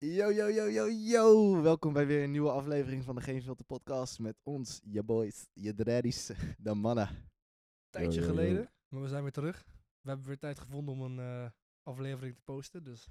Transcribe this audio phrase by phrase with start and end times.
[0.00, 1.62] Yo, yo, yo, yo, yo.
[1.62, 5.46] Welkom bij weer een nieuwe aflevering van de Geen Filter podcast met ons, je boys,
[5.52, 6.26] je daddies,
[6.58, 7.30] de mannen.
[7.90, 8.34] tijdje Yo, yo, yo.
[8.34, 9.64] geleden, maar we zijn weer terug.
[10.00, 11.50] We hebben weer tijd gevonden om een eh,
[11.82, 13.08] aflevering te posten, dus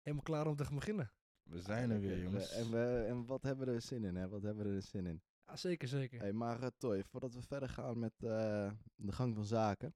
[0.00, 1.12] helemaal klaar om te gaan beginnen.
[1.42, 2.52] We zijn er weer, jongens.
[2.52, 4.28] En, we, en wat hebben we er zin in, hè?
[4.28, 5.22] Wat hebben we er zin in?
[5.44, 6.20] Ja, zeker, zeker.
[6.20, 9.94] Hey, maar Toy, voordat we verder gaan met eh, de gang van zaken,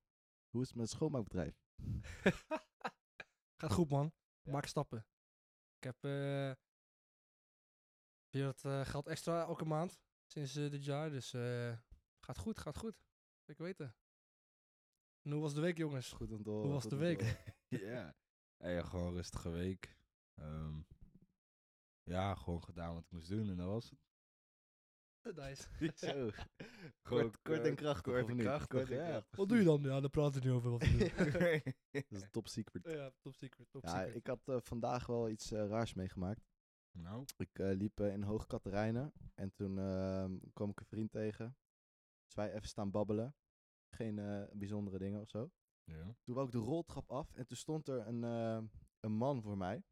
[0.51, 1.63] hoe is het met het schoonmaakbedrijf?
[3.61, 4.13] Gaat goed, man.
[4.43, 4.53] Ja.
[4.53, 5.07] Maak stappen.
[5.83, 6.53] Ik heb eh,
[8.31, 11.79] weer wat geld extra elke maand sinds eh, dit jaar, dus eh,
[12.21, 13.03] gaat goed, gaat goed.
[13.47, 13.95] Zeker weten.
[15.23, 16.13] En hoe was de week, jongens?
[16.13, 16.71] Goed om te horen.
[16.71, 17.21] was de week?
[17.69, 18.17] ja.
[18.57, 19.99] Hey, gewoon een rustige week.
[20.35, 20.81] Ehm,
[22.03, 24.12] ja, gewoon gedaan wat ik moest doen en dat was het.
[25.37, 25.69] Nice.
[26.07, 26.31] Zo.
[27.03, 29.09] Kort, kort eh, en krachtig, kort en krachtig, Kort en ja.
[29.09, 29.37] krachtig.
[29.39, 29.83] Wat doe je dan?
[29.83, 30.71] Ja, daar praten we niet over.
[30.71, 31.73] Wat we doen.
[31.93, 32.85] Dat is een top secret.
[32.85, 34.15] ja, top secret, top Ja, secret.
[34.15, 36.45] ik had eh, vandaag wel iets eh, raars meegemaakt.
[36.99, 41.57] nou, Ik eh, liep in Hoog Katerijnen en toen ehm, kwam ik een vriend tegen.
[42.25, 43.35] Dus wij even staan babbelen.
[43.97, 45.51] Geen eh, bijzondere dingen of zo.
[45.85, 46.17] ja.
[46.23, 48.63] Toen wou ik de roltrap af en toen stond er een, eh,
[49.01, 49.83] een man voor mij.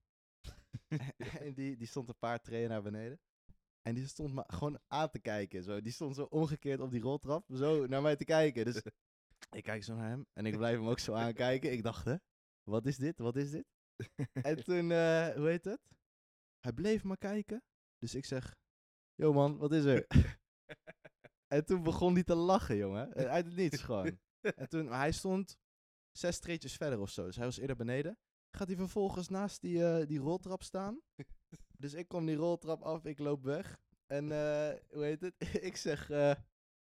[1.41, 3.21] en die, die stond een paar treden naar beneden.
[3.83, 5.63] En die stond me gewoon aan te kijken.
[5.63, 5.81] Zo.
[5.81, 8.65] Die stond zo omgekeerd op die roltrap, zo naar mij te kijken.
[8.65, 8.83] Dus
[9.59, 11.73] ik kijk zo naar hem en ik blijf hem ook zo aankijken.
[11.73, 12.17] Ik dacht, hè,
[12.63, 13.19] wat is dit?
[13.19, 13.65] Wat is dit?
[14.43, 15.81] En toen, eh, hoe heet het?
[16.61, 17.63] Hij bleef maar kijken.
[17.99, 18.57] Dus ik zeg,
[19.15, 20.07] yo man, wat is er?
[21.55, 23.13] en toen begon hij te lachen, jongen.
[23.13, 24.19] Eh, Uit het niets gewoon.
[24.41, 25.59] En toen, maar hij stond
[26.19, 27.25] zes treetjes verder of zo.
[27.25, 28.19] Dus hij was eerder beneden.
[28.57, 31.01] Gaat hij vervolgens naast die, eh, die roltrap staan.
[31.81, 33.81] Dus ik kom die roltrap af, ik loop weg.
[34.07, 35.35] En eh, hoe heet het?
[35.69, 36.35] ik zeg, eh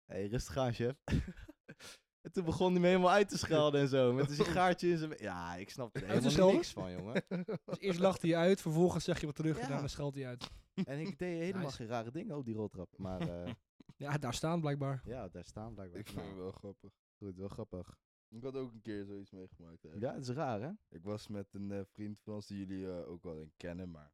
[0.07, 0.97] hey, rustig aan, chef.
[2.25, 4.13] en toen begon hij me helemaal uit te schelden en zo.
[4.13, 5.15] Met een sigaartje in zijn...
[5.19, 7.25] Ja, ik snap er helemaal niks van, jongen.
[7.65, 10.51] Dus eerst lacht hij uit, vervolgens zeg je wat terug en dan scheldt hij uit.
[10.85, 11.77] En ik deed helemaal Nice.
[11.77, 12.99] geen rare dingen op die roltrap.
[12.99, 13.53] Maar eh,
[13.97, 15.03] Ja, daar staan blijkbaar.
[15.05, 16.01] ja, daar staan blijkbaar.
[16.01, 16.91] ik vind het Nou, wel grappig.
[17.19, 17.99] Goed, wel grappig.
[18.29, 19.83] Ik had ook een keer zoiets meegemaakt.
[19.83, 19.89] hè.
[19.99, 20.71] Ja, het is raar, hè?
[20.89, 23.91] Ik was met een eh, vriend van ons die jullie eh, ook wel in kennen,
[23.91, 24.13] maar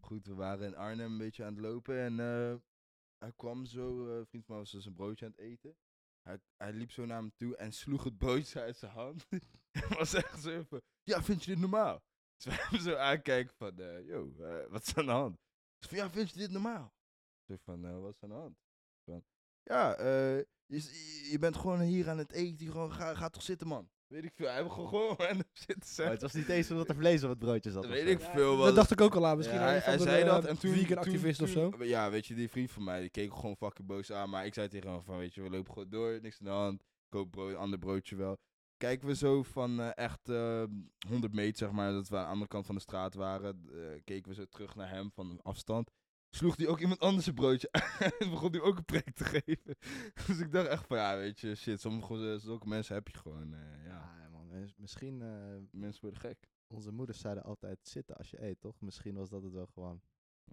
[0.00, 2.54] goed, we waren in Arnhem een beetje aan het lopen en eh,
[3.18, 5.76] hij kwam zo, een vriend van mij was dus een broodje aan het eten.
[6.22, 9.26] Hij, hij liep zo naar me toe en sloeg het broodje uit zijn hand.
[9.70, 12.02] Hij was echt zo van, ja, vind je dit normaal?
[12.36, 14.32] Dus wij hem zo aankijken van, eh, yo,
[14.68, 15.38] wat is aan de hand?
[15.78, 16.92] Dus van, ja, vind je dit normaal?
[17.46, 18.58] Zo van, wat is aan de hand?
[19.04, 19.24] Van,
[19.62, 19.96] ja,
[20.66, 23.90] je, je bent gewoon hier aan het eten, gewoon, ga, ga toch zitten, man.
[24.10, 26.14] Weet ik veel, hij heeft gewoon random zitten zeggen.
[26.14, 27.84] het was niet eens omdat er vlees op het broodje zat.
[27.84, 28.08] of weet zo.
[28.08, 28.56] ik veel.
[28.56, 29.36] Dat wat- dacht ik ook al aan.
[29.36, 30.72] Misschien Ja, hij, van hij de, zei dat en toen...
[30.72, 31.72] vegan toen- activist of zo.
[31.78, 34.30] Ja, weet je, die vriend van mij, die keek gewoon fucking boos aan.
[34.30, 36.52] Maar ik zei tegen hem van, weet je, we lopen gewoon door, niks aan de
[36.52, 36.82] hand.
[37.08, 38.36] Koop brood, ander broodje wel.
[38.76, 40.64] Kijken we zo van eh, echt eh
[41.08, 43.60] 100 meter, zeg maar, dat we aan de andere kant van de straat waren.
[43.72, 45.90] eh, keken we zo terug naar hem van afstand.
[46.30, 49.24] Sloeg hij ook iemand anders een broodje aan en begon hij ook een preek te
[49.24, 49.76] geven.
[50.26, 53.54] dus ik dacht echt van, ja, weet je, shit, sommige zulke mensen heb je gewoon,
[53.54, 54.14] eh, ja.
[54.22, 54.52] Ja, man.
[54.52, 56.48] eh, Misschien, eh, Mensen worden gek.
[56.66, 58.80] onze moeders zeiden altijd zitten als je eet, toch?
[58.80, 60.02] Misschien was dat het wel gewoon.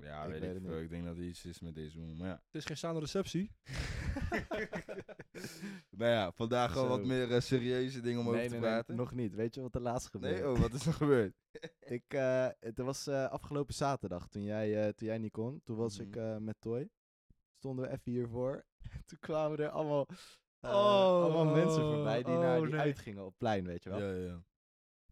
[0.02, 0.80] Ja, Ik weet, weet ik veel.
[0.80, 2.42] Ik denk dat er iets is met deze maar ja.
[2.46, 3.52] Het is geen staande receptie.
[5.90, 8.96] nou ja, vandaag gewoon wat meer eh, serieuze dingen om over te praten.
[8.96, 9.36] nog niet.
[9.36, 10.42] Weet je wat er laatst gebeurde?
[10.42, 11.34] nee, oh, wat is er gebeurd?
[11.80, 15.62] Ik, eh, het was eh, afgelopen zaterdag, toen jij, eh, toen jij niet kon.
[15.64, 16.20] Toen was ik Mhm.
[16.20, 16.90] eh, met Toy.
[17.58, 18.66] Stonden we even hiervoor.
[19.08, 20.08] toen kwamen er allemaal,
[20.62, 20.72] Oh,
[21.24, 22.82] allemaal mensen voorbij die, naar, oh, die nee.
[22.82, 24.00] uitgingen op plein, weet je wel.
[24.02, 24.44] Ja, ja.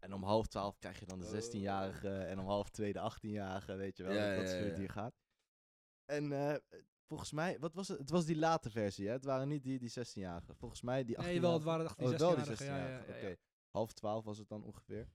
[0.06, 1.32] En om half twaalf krijg je dan de Oh.
[1.32, 4.12] 16-jarige en om half twee de 18-jarige, weet je wel.
[4.12, 4.80] Ja, dat is ja, hoe het ja.
[4.80, 5.14] hier gaat.
[6.04, 6.56] En eh,
[7.06, 7.98] volgens mij, wat was het?
[7.98, 9.12] Het was die late versie, hè?
[9.12, 10.56] Het waren niet die, die 16-jarigen.
[10.56, 12.64] Volgens mij die 18 Nee, wel, het waren de 18, Oh, wel die 16-jarigen.
[12.64, 13.36] Ja, ja, 16-jarigen, ja, oké.
[13.70, 15.08] Half twaalf was het dan ongeveer.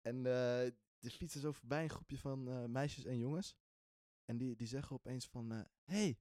[0.00, 3.54] En eh er fietsen zo voorbij een groepje van eh, meisjes en jongens.
[4.24, 6.18] En die, die zeggen opeens van, eh hey,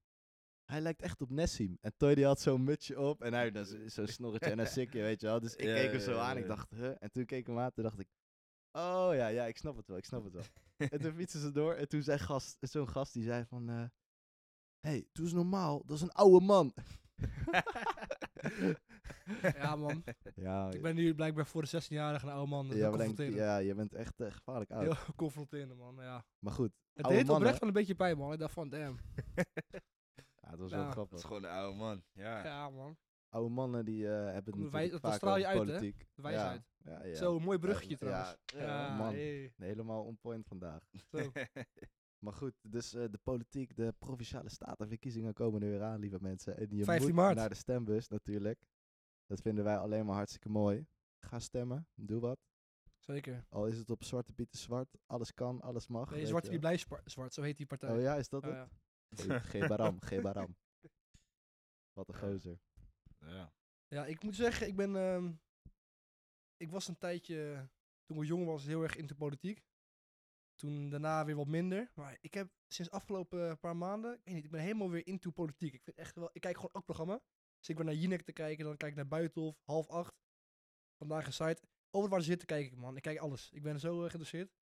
[0.71, 1.77] hij lijkt echt op Nessim.
[1.81, 3.51] En Toy die had zo'n mutsje op en hij
[3.85, 5.39] zo'n snorretje en een sikje, weet je wel.
[5.39, 6.95] Dus ik Ja, keek hem zo ja, aan, ik dacht, huh?
[6.99, 8.07] En toen keek ik hem aan, toen dacht ik,
[8.71, 10.43] oh ja, ja, ik snap het wel, ik snap het wel.
[10.93, 13.83] en toen fietsen ze door en toen zei gast, zo'n gast die zei van, eh
[14.79, 16.73] hey, doe eens normaal, dat is een oude man.
[19.41, 20.03] Ja, man.
[20.35, 22.67] Ja, Ik ben nu blijkbaar voor de 16-jarige een oude man.
[22.67, 24.83] Dat is ja, denk, ja, je bent echt eh, gevaarlijk oud.
[24.83, 25.95] Heel confronterend, man.
[25.95, 26.25] Ja.
[26.39, 28.33] Maar goed, Het deed oprecht wel een beetje pijn, man.
[28.33, 28.99] Ik dacht van, damn.
[30.49, 30.75] Ja, het was Ja.
[30.75, 31.17] wel Dat grappig.
[31.17, 32.03] is gewoon een oude man.
[32.11, 32.43] Ja.
[32.43, 32.97] Ja, man.
[33.29, 35.67] Oude mannen die eh, hebben het Kom, natuurlijk wij- dat vaak straal je over uit,
[35.67, 35.73] hè?
[35.73, 36.07] politiek.
[36.15, 36.61] De wijsheid.
[36.77, 38.35] Ja, ja, Zo, een mooi bruggetje ja, trouwens.
[38.45, 39.13] Ja, man.
[39.13, 39.53] hey.
[39.57, 40.83] Helemaal on point vandaag.
[41.11, 41.17] Zo.
[42.19, 46.57] Maar goed, dus eh, de politiek, de provinciale statenverkiezingen komen er weer aan, lieve mensen.
[46.57, 47.35] En je 15 moet maart.
[47.35, 48.59] naar de stembus natuurlijk.
[49.25, 50.87] Dat vinden wij alleen maar hartstikke mooi.
[51.19, 52.39] Ga stemmen, doe wat.
[52.97, 53.45] Zeker.
[53.49, 54.97] Al is het op Zwarte Piet is zwart.
[55.05, 56.09] Alles kan, alles mag.
[56.09, 56.77] Nee, weet Zwarte je die wel.
[56.77, 57.95] blijft zwart, zo heet die partij.
[57.95, 58.57] Oh ja, is dat Ja, het?
[58.57, 58.69] ja.
[59.17, 60.57] Gebaram, Gebaram.
[61.93, 62.59] Wat een gozer.
[63.19, 63.53] Ja.
[63.87, 64.95] Ja, ik moet zeggen, ik ben.
[64.95, 65.33] ehm,
[66.57, 67.69] ik was een tijdje.
[68.05, 69.63] Toen ik jong was, heel erg into politiek.
[70.55, 71.91] Toen daarna weer wat minder.
[71.95, 74.13] Maar ik heb sinds afgelopen paar maanden.
[74.13, 75.73] Ik weet niet, ik ben helemaal weer into politiek.
[75.73, 76.29] Ik vind echt wel.
[76.33, 77.21] Ik kijk gewoon elk programma.
[77.59, 80.15] Dus ik ben naar Jinek te kijken, dan kijk ik naar Buitenhof, half acht.
[80.97, 81.61] Vandaag een site.
[81.89, 82.95] Over waar ze zitten, kijk ik, man.
[82.95, 83.51] Ik kijk alles.
[83.51, 84.58] Ik ben zo eh, geïnteresseerd.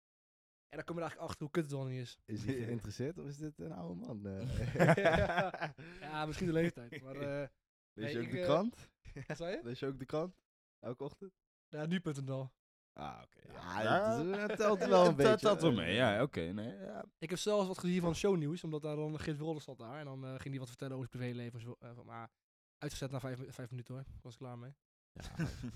[0.68, 2.18] En dan kom je er eigenlijk achter hoe kut het wel niet is.
[2.24, 4.26] Is hij geïnteresseerd of is dit een oude man?
[4.26, 5.70] eh?
[6.00, 7.02] ja, misschien de leeftijd.
[7.02, 7.16] Maar.
[7.16, 7.48] eh
[7.96, 8.90] Lees je Nee, ook ik, de eh, krant?
[9.36, 9.60] zei je?
[9.62, 10.36] Lees je ook de krant?
[10.78, 11.32] Elke ochtend?
[11.68, 12.50] Ja, nu.nl.
[12.92, 13.52] Ah, oké.
[13.52, 15.30] Ja, het, is- het telt wel een beetje.
[15.30, 16.40] Het telt wel mee, ja, oké.
[16.40, 17.04] nee, ja.
[17.18, 19.98] Ik heb zelfs wat gezien van shownieuws, omdat daar dan Geert Wilders zat daar.
[19.98, 21.58] En dan eh, ging hij wat vertellen over zijn privéleven.
[21.60, 22.30] en Zo, van- maar
[22.78, 24.74] uitgezet na vijf, vijf minuten hoor, was ik klaar mee.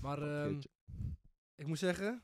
[0.01, 0.61] Maar ehm,
[1.55, 2.23] ik moet zeggen,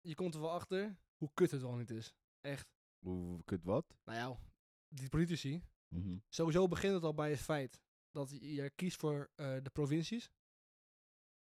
[0.00, 2.14] je komt er wel achter hoe kut het wel niet is.
[2.40, 2.68] Echt.
[2.98, 3.96] Hoe kut wat?
[4.04, 4.38] Nou ja,
[4.88, 5.62] die politici.
[5.88, 6.18] Mhm.
[6.28, 7.80] Sowieso begint het al bij het feit
[8.10, 10.30] dat je- kiest voor eh, de provincies.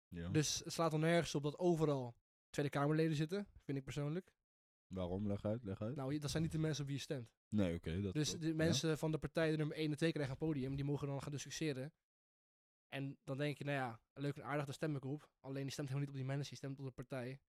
[0.08, 0.30] Ja.
[0.30, 2.16] Dus het slaat er nergens op dat overal
[2.50, 4.34] Tweede Kamerleden zitten, vind ik persoonlijk.
[4.88, 5.28] Waarom?
[5.28, 5.96] Leg uit, leg uit.
[5.96, 7.30] Nou, dat zijn niet de mensen op wie je stemt.
[7.50, 8.02] nee, oké.
[8.02, 8.54] dat Dus de ja.
[8.56, 11.32] mensen van de partij nummer 1 en 2 krijgen een podium, die mogen dan gaan
[11.32, 11.94] discussiëren.
[12.90, 15.30] En dan denk je, nou ja, leuk en aardig, daar stem ik op.
[15.40, 17.40] Alleen die stemt helemaal niet op die mensen, die stemt op de partij.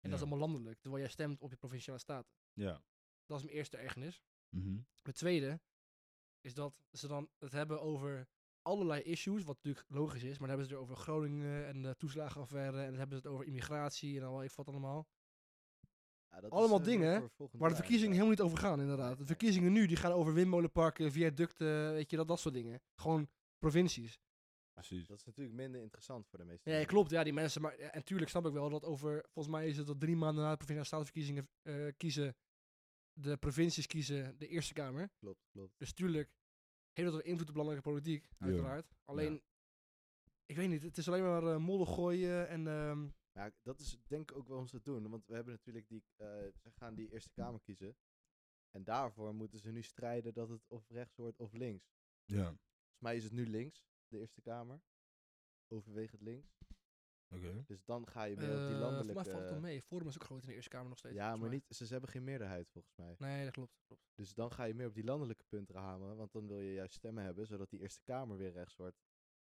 [0.00, 2.32] En dat is allemaal landelijk, terwijl jij stemt op je provinciale staten.
[2.52, 2.82] Ja.
[3.26, 4.22] Dat is mijn eerste ergernis.
[4.48, 4.72] Mhm.
[5.02, 5.60] Mijn tweede
[6.40, 8.28] is dat ze dan het hebben over
[8.62, 11.96] allerlei issues, wat natuurlijk logisch is, maar dan hebben ze het over Groningen en de
[11.96, 15.08] toeslagenaffaire en dan hebben ze het over immigratie en al ik wat allemaal.
[16.30, 18.22] Ja, dat allemaal eh, dingen Waar de verkiezingen ja.
[18.22, 19.18] helemaal niet over gaan, inderdaad.
[19.18, 22.82] De verkiezingen nu, die gaan over windmolenparken, viaducten, weet je, dat, dat soort dingen.
[22.94, 24.18] Gewoon provincies.
[24.86, 25.06] Precies.
[25.06, 26.92] Dat is natuurlijk minder interessant voor de meeste Ja, mensen.
[26.94, 27.62] klopt, ja, die mensen.
[27.62, 30.16] Maar ja, en tuurlijk snap ik wel dat over, volgens mij is het dat drie
[30.16, 32.36] maanden na de provinciale statenverkiezingen eh, kiezen,
[33.12, 35.10] de provincies kiezen de Eerste Kamer.
[35.18, 35.78] Klopt, klopt.
[35.78, 36.32] Dus tuurlijk
[36.92, 38.46] heeft dat wel invloed op landelijke politiek, Ja.
[38.46, 38.94] uiteraard.
[39.04, 39.42] Alleen,
[40.46, 42.66] ik weet niet, het is alleen maar eh modder gooien en...
[42.66, 45.08] ehm, Ja, dat is denk ik ook waarom ze het doen.
[45.10, 46.26] Want we hebben natuurlijk die, eh,
[46.56, 47.96] ze gaan die Eerste Kamer kiezen.
[48.70, 51.92] En daarvoor moeten ze nu strijden dat het of rechts wordt of links.
[52.24, 52.44] Ja.
[52.44, 54.80] Volgens mij is het nu links, de Eerste Kamer.
[55.68, 56.58] Overwegend links.
[57.34, 57.64] Oké.
[57.66, 59.14] Dus dan ga je meer op die eh, landelijke...
[59.14, 59.82] mij valt het wel mee.
[59.82, 61.14] Forum is ook groot in de Eerste Kamer nog steeds.
[61.14, 61.48] Ja, maar mij.
[61.48, 63.14] niet, ze, ze hebben geen meerderheid volgens mij.
[63.18, 63.72] Nee, dat klopt.
[63.86, 64.02] klopt.
[64.14, 66.16] Dus dan ga je meer op die landelijke punten hameren.
[66.16, 68.96] Want dan wil je juist stemmen hebben, zodat die Eerste Kamer weer rechts wordt.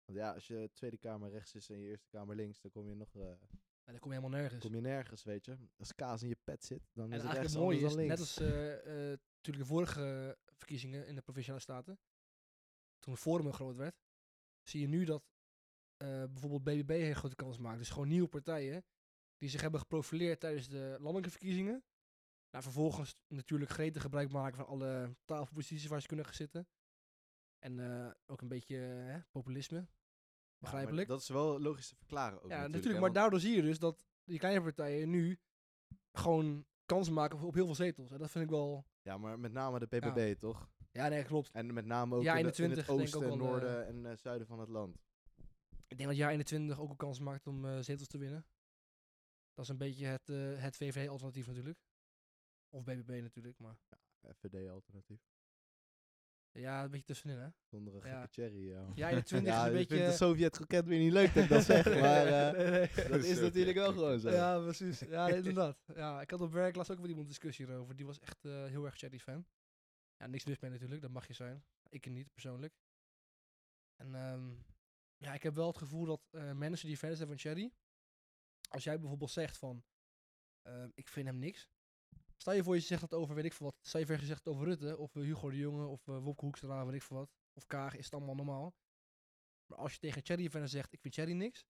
[0.05, 2.89] Want ja, als je Tweede Kamer rechts is en je Eerste Kamer links, dan kom
[2.89, 3.15] je nog...
[3.17, 4.65] eh, En dan kom je helemaal nergens.
[4.65, 5.59] kom je nergens, weet je.
[5.77, 8.21] Als kaas in je pet zit, dan En is het rechts is, dan net links.
[8.21, 11.99] als eh, eh, natuurlijk de vorige verkiezingen in de Provinciale Staten,
[12.99, 14.04] toen Forum groot werd,
[14.69, 15.25] zie je nu dat
[15.97, 17.79] eh, bijvoorbeeld BBB een hele grote kans maakt.
[17.79, 18.85] Dus gewoon nieuwe partijen
[19.37, 21.85] die zich hebben geprofileerd tijdens de landelijke verkiezingen.
[22.51, 26.69] Nou, vervolgens natuurlijk gretig gebruik maken van alle tafelposities waar ze kunnen gaan zitten.
[27.59, 29.79] En eh, ook een beetje eh, populisme.
[29.79, 29.87] Ja,
[30.59, 31.09] Begrijpelijk.
[31.09, 33.01] dat is wel logisch te verklaren ook Ja, natuurlijk.
[33.01, 35.41] maar daardoor zie je dus dat die kleine partijen nu
[36.13, 38.11] gewoon kansen maken op, op heel veel zetels.
[38.11, 38.87] En dat vind ik wel...
[39.03, 40.71] Ja, maar met name de PPB, toch?
[40.95, 41.51] Ja, nee, klopt.
[41.51, 44.07] En met name ook Ja, in, de- in 21 het denk ik oosten, noorden en
[44.11, 44.97] eh, zuiden van het land.
[45.89, 48.47] Ik denk dat jaar 21 ook een kans maakt om eh, zetels te winnen.
[49.55, 51.79] Dat is een beetje het, eh, het VVD-alternatief natuurlijk.
[52.71, 53.77] Of BBB natuurlijk, maar...
[54.37, 55.21] FVD-alternatief.
[56.53, 57.49] Ja, een beetje tussenin, hè?
[57.71, 58.21] Zonder een Ja.
[58.21, 58.69] gekke cherry.
[58.69, 59.97] Ja, Ja, 21 ja is een ik beetje...
[60.05, 63.09] vind de Sovjet gekend weer niet leuk dat ik dat zeg, maar eh, Nee, nee.
[63.09, 64.31] dat is natuurlijk wel gewoon zo.
[64.31, 64.99] Ja, precies.
[65.01, 65.79] Ja, inderdaad.
[65.95, 67.97] Ja, ik had op werk laatst ook met iemand een discussie erover.
[67.97, 69.47] Die was echt eh, heel erg Cherry-fan.
[70.17, 71.65] Ja, niks mis mee natuurlijk, dat mag je zijn.
[71.89, 72.75] Ik niet, persoonlijk.
[73.97, 74.55] En ehm,
[75.17, 77.73] ja, ik heb wel het gevoel dat eh, mensen die fans zijn van Cherry...
[78.69, 79.85] Als jij bijvoorbeeld zegt van...
[80.63, 81.69] ehm, ik vind hem niks.
[82.37, 83.77] Stel je voor je zegt dat over, weet ik veel wat.
[83.81, 86.87] Stel je voor het over Rutte, of eh, Hugo de Jonge, of uh, Wopke Hoekstra,
[86.87, 87.31] weet ik veel wat.
[87.53, 88.75] Of Kaag, is het allemaal normaal.
[89.67, 91.65] Maar als je tegen Cherry-fan zegt, ik vind Cherry niks...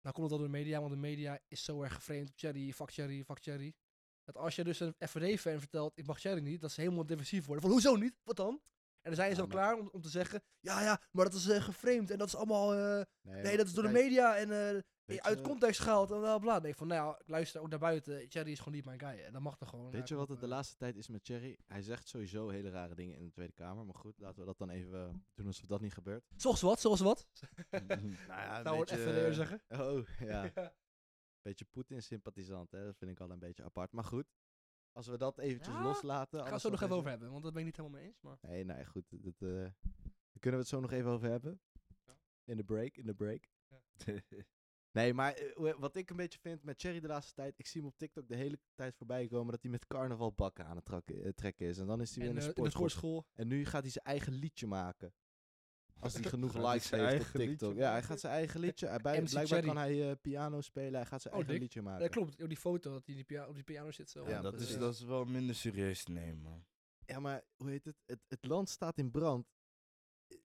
[0.00, 2.72] Dan komt het door de media, want de media is zo erg geframed op Cherry,
[2.72, 3.74] fuck Cherry, fuck Cherry.
[4.24, 7.44] Dat als je dus een FVD-fan vertelt, ik mag Cherry niet, dat ze helemaal defensief
[7.44, 7.62] worden.
[7.64, 8.20] Van, hoezo niet?
[8.24, 8.60] Wat dan?
[9.00, 11.24] En dan zijn ze Ja, al maar- klaar om, om te zeggen, ja, ja, maar
[11.24, 14.36] dat is eh, geframed en dat is allemaal, eh, nee, dat is door de media
[14.36, 16.58] en eh, uit context gehaald en bla bla.
[16.58, 19.24] Nee, van, nou ja, luister ook naar buiten, Cherry is gewoon niet mijn guy.
[19.24, 19.90] En dat mag toch gewoon.
[19.90, 21.58] Weet je wat het de laatste tijd is met Thierry?
[21.66, 23.84] Hij zegt sowieso hele rare dingen in de Tweede Kamer.
[23.84, 26.24] Maar goed, laten we dat dan even doen alsof dat niet gebeurt.
[26.36, 27.26] Zoals wat, zoals wat?
[27.70, 27.90] nou
[28.28, 29.62] ja, een Nou, wordt beetje, zeggen.
[29.68, 30.50] Oh, ja.
[31.42, 32.84] Beetje Poetin-sympathisant, hè?
[32.84, 33.92] Dat vind ik al een beetje apart.
[33.92, 34.26] Maar goed,
[34.92, 36.38] als we dat eventjes Ja, loslaten.
[36.38, 38.08] We alles het zo nog even over hebben, want dat ben ik niet helemaal mee
[38.08, 38.20] eens.
[38.20, 39.04] Maar Nee, nee, goed.
[39.10, 41.60] Dat, eh, daar kunnen we het zo nog even over hebben.
[42.06, 42.16] Ja.
[42.44, 43.48] In de break, in de break.
[44.92, 47.80] Nee, maar eh, wat ik een beetje vind met Cherry de laatste tijd, ik zie
[47.80, 51.28] hem op TikTok de hele tijd voorbij komen dat hij met carnavalbakken aan het eh,
[51.28, 51.78] trekken is.
[51.78, 52.88] En dan is hij weer En, in de in de sportschool.
[52.88, 53.26] sportschool.
[53.34, 55.14] En nu gaat hij zijn eigen liedje maken.
[56.02, 57.76] Als hij genoeg likes heeft op liedje TikTok.
[57.76, 58.86] Ja, hij gaat zijn eigen liedje.
[58.86, 59.66] Hij, bij, MC blijkbaar Cherry.
[59.66, 60.94] kan hij eh, piano spelen.
[60.94, 61.62] Hij gaat zijn Oh, eigen dik.
[61.62, 62.02] liedje maken.
[62.02, 62.42] Ja, klopt.
[62.42, 64.24] Ook die foto dat hij die op die piano zit zo.
[64.24, 66.64] Ja, Ja, dat, is, dat is wel minder serieus te nemen, man.
[67.06, 67.96] Ja, maar hoe heet het?
[68.06, 69.46] Het, het land staat in brand.
[70.28, 70.36] Eh,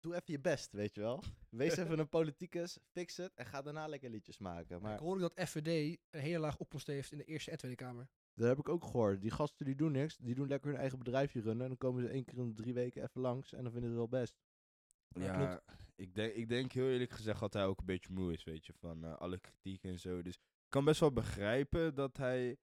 [0.00, 1.22] Doe even je best, weet je wel.
[1.48, 4.76] Wees even een politicus, fix het en ga daarna lekker liedjes maken.
[4.76, 7.56] Ik Maar hoor ook dat FVD een hele laag opkomst heeft in de Eerste en
[7.58, 8.08] Tweede Kamer.
[8.34, 9.20] dat heb ik ook gehoord.
[9.20, 10.16] Die gasten die doen niks.
[10.16, 11.62] Die doen lekker hun eigen bedrijfje runnen.
[11.62, 13.52] En dan komen ze één keer in de drie weken even langs.
[13.52, 14.34] En dan vinden ze het wel best.
[15.24, 15.62] Ja,
[15.96, 18.66] ik denk, ik denk heel eerlijk gezegd dat hij ook een beetje moe is, weet
[18.66, 20.22] je, van eh, alle kritiek en zo.
[20.22, 22.56] Dus ik kan best wel begrijpen dat hij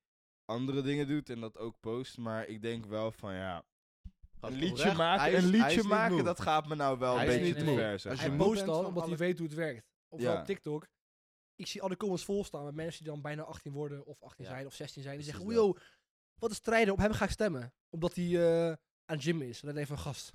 [0.46, 2.18] andere dingen doet en dat ook post.
[2.18, 3.64] Maar ik denk wel van ja,
[4.40, 7.32] een liedje maken, is- een is liedje maken, dat gaat me nou wel Hij een
[7.32, 7.76] is beetje niet te moe.
[7.80, 9.86] ver, zeg Als je Hij post dan omdat hij weet hoe het werkt.
[10.08, 10.40] Of Ja.
[10.40, 10.88] op TikTok.
[11.56, 14.46] Ik zie alle comments vol staan met mensen die dan bijna 18 worden, of 18
[14.46, 14.52] Ja.
[14.52, 15.16] zijn, of 16 zijn.
[15.16, 15.76] Die zeggen, yo,
[16.40, 17.74] wat een strijder, op hem ga ik stemmen.
[17.90, 18.26] Omdat hij
[18.70, 19.62] eh, aan gym is.
[19.62, 20.34] En dan ik van, gast.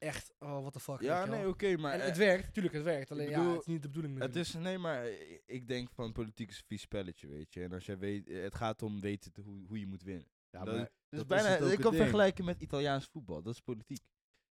[0.00, 1.00] Echt, oh, what the fuck.
[1.00, 3.10] Ja, je nee, oké, maar En het eh, werkt, natuurlijk het werkt.
[3.10, 6.12] Alleen ja, het is niet de bedoeling het is, nee, maar eh, ik denk van
[6.12, 7.62] politiek is een vies spelletje, weet je.
[7.62, 10.28] En als jij weet, eh, het gaat om weten te- hoe, hoe je moet winnen.
[10.50, 12.02] Ja, dat, maar dat is bijna, ik kan ding.
[12.02, 14.02] vergelijken met Italiaans voetbal, dat is politiek.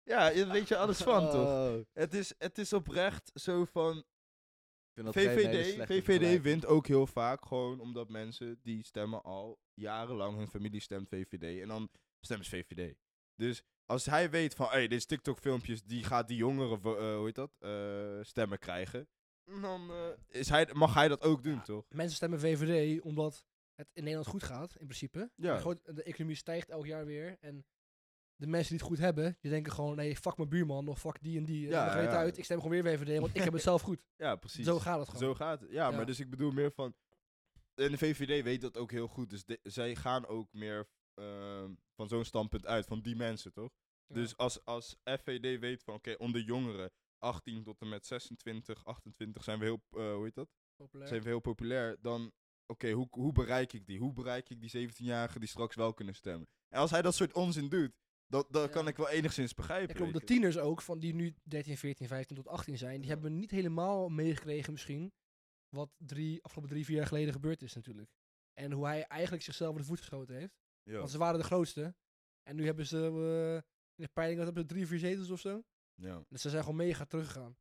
[0.03, 1.47] Ja, daar weet je alles van, toch?
[1.47, 4.05] Oh, Het is, het is oprecht zo van, ik
[4.93, 9.23] vind dat geen hele VVD, VVD wint ook heel vaak gewoon omdat mensen die stemmen
[9.23, 11.89] al jarenlang, hun familie stemt VVD en dan
[12.19, 12.95] stemmen ze VVD.
[13.35, 17.25] Dus als hij weet van, hé, deze TikTok filmpjes, die gaat die jongeren, eh, hoe
[17.25, 19.07] heet dat, eh, stemmen krijgen,
[19.61, 21.61] dan eh, is hij, mag hij dat ook doen, Ja.
[21.61, 21.85] toch?
[21.89, 25.31] Mensen stemmen VVD omdat het in Nederland goed gaat, in principe.
[25.35, 25.57] Ja.
[25.83, 27.37] De, economie stijgt elk jaar weer.
[27.39, 27.65] En
[28.35, 31.21] de mensen die het goed hebben, die denken gewoon, nee, fuck mijn buurman of fuck
[31.21, 31.67] die en die.
[31.67, 32.17] Ja, het ja.
[32.17, 34.01] uit, ik stem gewoon weer VVD, want ik heb het zelf goed.
[34.15, 34.65] Ja, precies.
[34.65, 35.21] Zo gaat het gewoon.
[35.21, 35.71] Zo gaat het.
[35.71, 35.95] Ja, Ja.
[35.95, 36.93] maar dus ik bedoel meer van.
[37.75, 39.29] En de VVD weet dat ook heel goed.
[39.29, 40.87] Dus de- zij gaan ook meer
[41.19, 43.71] ehm, van zo'n standpunt uit, van die mensen, toch?
[44.05, 44.15] Ja.
[44.15, 49.43] Dus als, als FVD weet van, oké, onder jongeren, 18 tot en met 26, 28
[49.43, 50.49] zijn we heel, eh, hoe heet dat?
[50.75, 51.09] Populair.
[51.09, 52.31] Zijn we heel populair, dan,
[52.65, 53.99] oké, hoe, hoe bereik ik die?
[53.99, 56.47] Hoe bereik ik die 17-jarigen die straks wel kunnen stemmen?
[56.69, 57.91] En als hij dat soort onzin doet,
[58.27, 58.67] dan, dan Ja.
[58.67, 59.89] kan ik wel enigszins begrijpen.
[59.89, 63.09] Ik klopt, de tieners ook, van die nu 13, 14, 15 tot 18 zijn, die
[63.09, 65.11] hebben niet helemaal meegekregen misschien
[65.69, 68.09] wat drie, afgelopen drie, vier jaar geleden gebeurd is natuurlijk.
[68.53, 70.57] En hoe hij eigenlijk zichzelf voor de voet geschoten heeft.
[70.83, 70.97] Ja.
[70.97, 71.95] Want ze waren de grootste.
[72.43, 75.39] En nu hebben ze eh, in de peiling wat hebben ze, drie, vier zetels of
[75.39, 75.63] zo.
[75.95, 76.23] ja.
[76.27, 77.57] Dus ze zijn gewoon mega teruggegaan.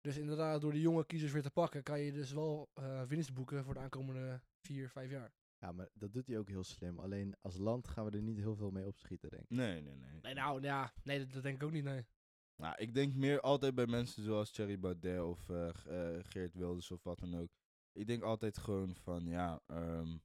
[0.00, 3.34] Dus inderdaad, door de jonge kiezers weer te pakken, kan je dus wel eh, winst
[3.34, 5.32] boeken voor de aankomende vier, vijf jaar.
[5.58, 6.98] Ja, maar dat doet hij ook heel slim.
[6.98, 9.50] Alleen als land gaan we er niet heel veel mee opschieten, denk ik.
[9.50, 10.20] Nee, nee, nee.
[10.22, 12.06] Nee, nou ja, nee, dat, dat denk ik ook niet, nee.
[12.56, 16.90] Nou, ik denk meer altijd bij mensen zoals Thierry Baudet of eh, eh, Geert Wilders
[16.90, 17.48] of wat dan ook.
[17.92, 20.16] Ik denk altijd gewoon van, ja, ehm,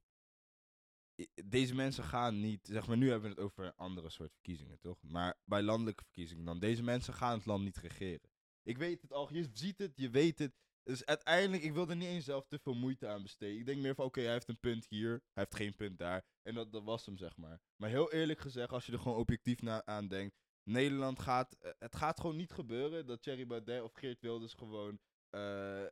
[1.44, 5.02] deze mensen gaan niet, zeg maar, nu hebben we het over andere soort verkiezingen, toch?
[5.02, 8.30] Maar bij landelijke verkiezingen dan, deze mensen gaan het land niet regeren.
[8.62, 10.52] Ik weet het al, je ziet het, je weet het.
[10.82, 13.58] Dus uiteindelijk, ik wil er niet eens zelf te veel moeite aan besteden.
[13.58, 16.24] Ik denk meer van, oké, hij heeft een punt hier, hij heeft geen punt daar.
[16.42, 17.60] En dat, dat was hem, zeg maar.
[17.76, 21.70] Maar heel eerlijk gezegd, als je er gewoon objectief na aan denkt, Nederland gaat, eh,
[21.78, 24.98] het gaat gewoon niet gebeuren dat Thierry Baudet of Geert Wilders gewoon,
[25.30, 25.84] eh,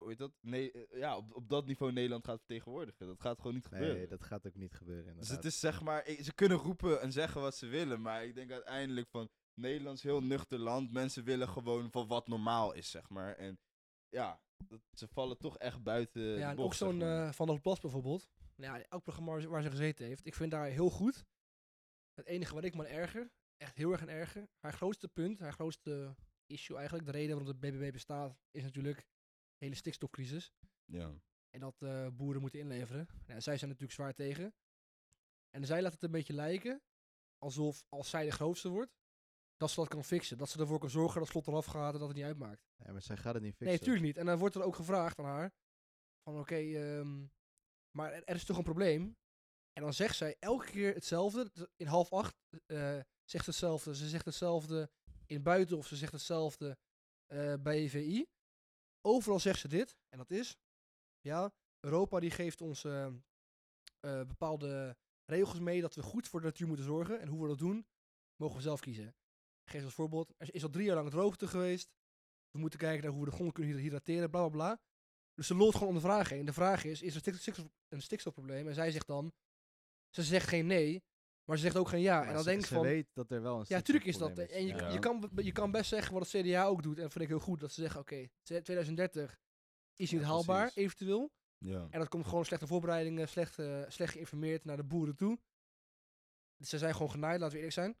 [0.00, 0.32] hoe heet dat?
[0.40, 3.06] Nee, eh, ja, op, op dat niveau Nederland gaat vertegenwoordigen.
[3.06, 3.96] Dat gaat gewoon niet gebeuren.
[3.96, 7.12] Nee, dat gaat ook niet gebeuren Dus het is zeg maar, ze kunnen roepen en
[7.12, 10.92] zeggen wat ze willen, maar ik denk uiteindelijk van Nederland is heel nuchter land.
[10.92, 13.36] Mensen willen gewoon van wat normaal is, zeg maar.
[13.36, 13.58] En
[14.08, 16.22] ja, dat, ze vallen toch echt buiten.
[16.22, 17.26] de Ja, en bocht, ook zo'n zeg maar.
[17.26, 18.28] eh, Van der Plas bijvoorbeeld.
[18.56, 20.26] Nou Ja, elk programma waar ze, gezeten heeft.
[20.26, 21.24] Ik vind haar heel goed.
[22.14, 24.48] Het enige wat ik me erger, echt heel erg aan erger.
[24.58, 26.14] Haar grootste punt, haar grootste
[26.46, 29.06] issue eigenlijk, de reden waarom de BBB bestaat, is natuurlijk
[29.60, 30.52] hele stikstofcrisis.
[30.84, 31.14] Ja.
[31.50, 33.08] En dat eh, boeren moeten inleveren.
[33.26, 34.54] Nou, zij zijn natuurlijk zwaar tegen.
[35.50, 36.82] En zij laat het een beetje lijken
[37.38, 38.92] alsof als zij de grootste wordt,
[39.56, 40.38] dat ze dat kan fixen.
[40.38, 42.62] Dat ze ervoor kan zorgen dat het slot eraf gaat en dat het niet uitmaakt.
[42.76, 43.66] Ja, maar zij gaat het niet fixen.
[43.66, 44.16] Nee, natuurlijk niet.
[44.16, 45.52] En dan wordt er ook gevraagd aan haar:
[46.22, 47.26] van oké, ehm,
[47.90, 49.16] maar er, er is toch een probleem?
[49.72, 51.50] En dan zegt zij elke keer hetzelfde.
[51.76, 52.36] In half acht
[52.66, 53.94] eh, zegt ze hetzelfde.
[53.94, 54.90] Ze zegt hetzelfde
[55.26, 56.78] in buiten of ze zegt hetzelfde
[57.26, 58.26] eh, bij VI.
[59.00, 59.96] Overal zegt ze dit.
[60.08, 60.58] En dat is:
[61.20, 63.12] ja, Europa die geeft ons eh, eh,
[64.26, 67.20] bepaalde regels mee dat we goed voor de natuur moeten zorgen.
[67.20, 67.86] En hoe we dat doen,
[68.36, 69.08] mogen we zelf kiezen.
[69.62, 71.90] Ik geef als voorbeeld: er is al drie jaar lang droogte geweest.
[72.50, 74.80] We moeten kijken naar hoe we de grond kunnen hydrateren, bla bla bla.
[75.34, 76.44] Dus ze loopt gewoon om de vraag heen.
[76.44, 78.68] De vraag is: is er stik- stikstof, een stikstofprobleem?
[78.68, 79.32] En zij zegt dan:
[80.10, 81.02] ze zegt geen nee,
[81.50, 82.18] maar ze zegt ook geen ja.
[82.18, 84.06] Maar en dan ze- denk ik ze van: weet dat er wel een ja, tuurlijk
[84.06, 84.38] is dat.
[84.38, 84.88] En je, Ja.
[84.88, 86.96] je, kan, je kan best zeggen wat het CDA ook doet.
[86.96, 87.60] En dat vind ik heel goed.
[87.60, 89.40] Dat ze zeggen: oké, 2030
[89.94, 90.82] is niet Ja, haalbaar, precies.
[90.82, 91.32] eventueel.
[91.58, 91.86] Ja.
[91.90, 95.38] En dat komt gewoon slechte voorbereidingen, slecht, eh, slecht geïnformeerd naar de boeren toe.
[96.58, 97.96] Ze zijn gewoon genaaid, laten we eerlijk zijn.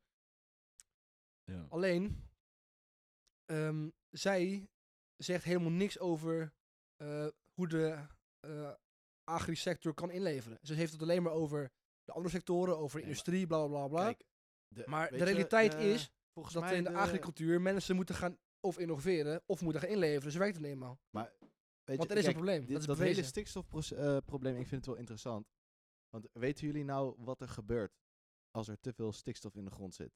[1.44, 1.66] ja.
[1.68, 2.28] Alleen,
[3.44, 4.68] ehm, zij
[5.16, 6.54] zegt helemaal niks over
[6.96, 8.06] eh, hoe de
[8.40, 8.72] eh
[9.24, 10.58] agri-sector kan inleveren.
[10.62, 11.72] Ze heeft het alleen maar over
[12.10, 14.04] de andere sectoren, over de industrie, bla bla bla.
[14.04, 14.24] Kijk,
[14.68, 18.14] de- maar de je, realiteit eh, is volgens dat mij in de, agricultuur mensen moeten
[18.14, 20.32] gaan of innoveren of moeten gaan inleveren.
[20.32, 20.98] Zo werkt het eenmaal.
[21.84, 22.60] weet Want er is een probleem.
[22.60, 25.46] dit- dat is dat hele stikstofprobleem, ik vind het wel interessant.
[26.08, 27.92] Want weten jullie nou wat er gebeurt
[28.50, 30.12] als er te veel stikstof in de grond zit?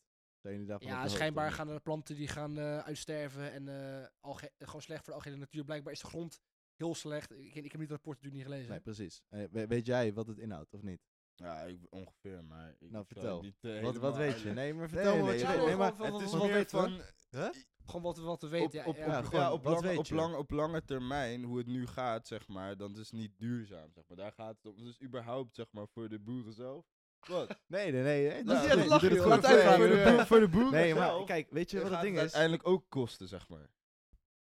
[0.89, 3.69] Ja, de schijnbaar gaan er planten die gaan eh, uitsterven en
[4.03, 5.65] eh, alge- gewoon slecht voor de algehele natuur.
[5.65, 6.41] Blijkbaar is de grond
[6.77, 7.31] heel slecht.
[7.33, 8.71] Ik, ik heb niet het rapport natuurlijk niet gelezen.
[8.71, 9.23] Nee, precies.
[9.29, 11.01] Eh, we- weet jij wat het inhoudt, of niet?
[11.37, 12.75] Ja, ik, ongeveer, maar...
[12.79, 13.35] Ik Nou, vertel.
[13.35, 14.51] het Niet, eh, Wat, wat weet je?
[14.51, 15.77] Nee, maar vertel Nee, me wat nee, je weet.
[15.77, 16.89] Maar Het is wat meer weten we?
[17.31, 17.41] van...
[17.41, 17.51] Huh?
[17.87, 18.81] Gewoon wat, wat we weten.
[18.81, 19.19] op, op, ja, ja.
[19.19, 22.27] op, gewoon, ja, op, wat lang, op, lang, op lange termijn, hoe het nu gaat,
[22.27, 24.17] zeg maar, dan is het niet duurzaam, zeg maar.
[24.17, 24.85] Daar gaat het om.
[24.85, 26.87] Dus überhaupt, zeg maar, voor de boeren zelf.
[27.29, 27.49] Wat?
[27.67, 28.29] Nee, nee, nee.
[28.29, 31.71] nee, Dat is niet je voor- de voor, de boeren Nee, maar zelf kijk, weet
[31.71, 32.35] je wat het gaat ding het is?
[32.35, 33.71] uiteindelijk ook kosten, zeg maar.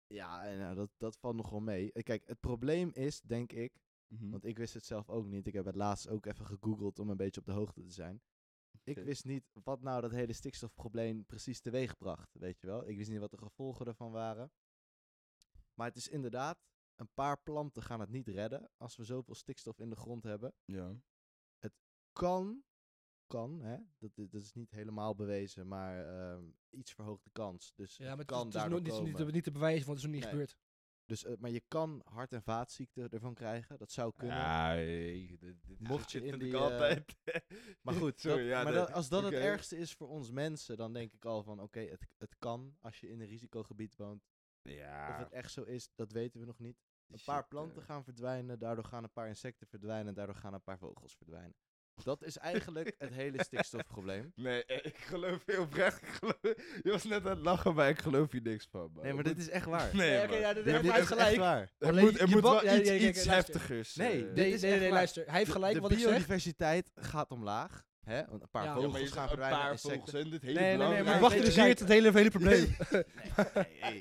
[0.07, 1.91] Ja, en, nou, dat, dat valt nog wel mee.
[1.91, 3.73] Kijk, het probleem is, denk ik,
[4.11, 4.29] Mhm.
[4.29, 5.47] want ik wist het zelf ook niet.
[5.47, 8.21] Ik heb het laatst ook even gegoogeld om een beetje op de hoogte te zijn.
[8.83, 12.87] Ik wist niet wat nou dat hele stikstofprobleem precies teweeg bracht, weet je wel.
[12.87, 14.51] Ik wist niet wat de gevolgen ervan waren.
[15.73, 16.59] Maar het is inderdaad,
[16.95, 20.53] een paar planten gaan het niet redden als we zoveel stikstof in de grond hebben.
[20.65, 20.95] Ja.
[22.13, 22.63] Kan,
[23.27, 27.73] kan, hè, dat, dat is niet helemaal bewezen, maar ehm, iets verhoogde kans.
[27.75, 29.51] Dus Ja, maar het kan is, het is daardoor nooit- het is niet, niet te
[29.51, 30.31] bewijzen, want het is nog niet Nee.
[30.31, 30.57] gebeurd.
[31.05, 33.77] Dus, eh, maar je kan hart- en vaatziekten ervan krijgen.
[33.77, 34.35] Dat zou kunnen.
[34.37, 34.75] Ja,
[35.77, 37.15] Mocht je in die, eh, altijd.
[37.81, 40.77] Maar goed, Sorry, dat- ja, maar dat- als dat het ergste is voor ons mensen,
[40.77, 44.29] dan denk ik al van oké, het, het kan als je in een risicogebied woont.
[44.61, 45.09] Ja.
[45.09, 46.77] Of het echt zo is, dat weten we nog niet.
[47.07, 47.47] Een paar eh.
[47.49, 51.55] planten gaan verdwijnen, daardoor gaan een paar insecten verdwijnen, daardoor gaan een paar vogels verdwijnen.
[52.03, 54.31] Dat is eigenlijk het hele stikstofprobleem.
[54.35, 56.01] Nee, eh, ik geloof heel oprecht.
[56.01, 56.37] Ik geloof,
[56.81, 58.91] je was net aan het lachen, maar ik geloof hier niks van.
[58.93, 59.03] man.
[59.03, 59.95] Nee, maar dit is echt waar.
[59.95, 60.39] Nee, Nee, oké, man.
[60.39, 61.27] ja, dit- Dit- hij dit heeft is gelijk.
[61.29, 61.71] echt waar.
[61.79, 63.95] Er Alleen moet, er je moet wel ja, iets, ja, kijk, iets heftigers.
[63.95, 65.25] Nee, eh, Nee, nee, luister.
[65.25, 66.07] Hij heeft De- gelijk de wat ik zeg.
[66.09, 67.83] biodiversiteit gaat omlaag.
[68.01, 68.25] Hè?
[68.29, 68.69] Want een paar Ja.
[68.69, 69.99] ja, vogels gaan zegt een verdwijnen, paar insecten.
[69.99, 72.75] vogels en dit hele Nee, nee, nee, Maar negeert het hele, hele probleem.
[72.91, 73.03] Nee,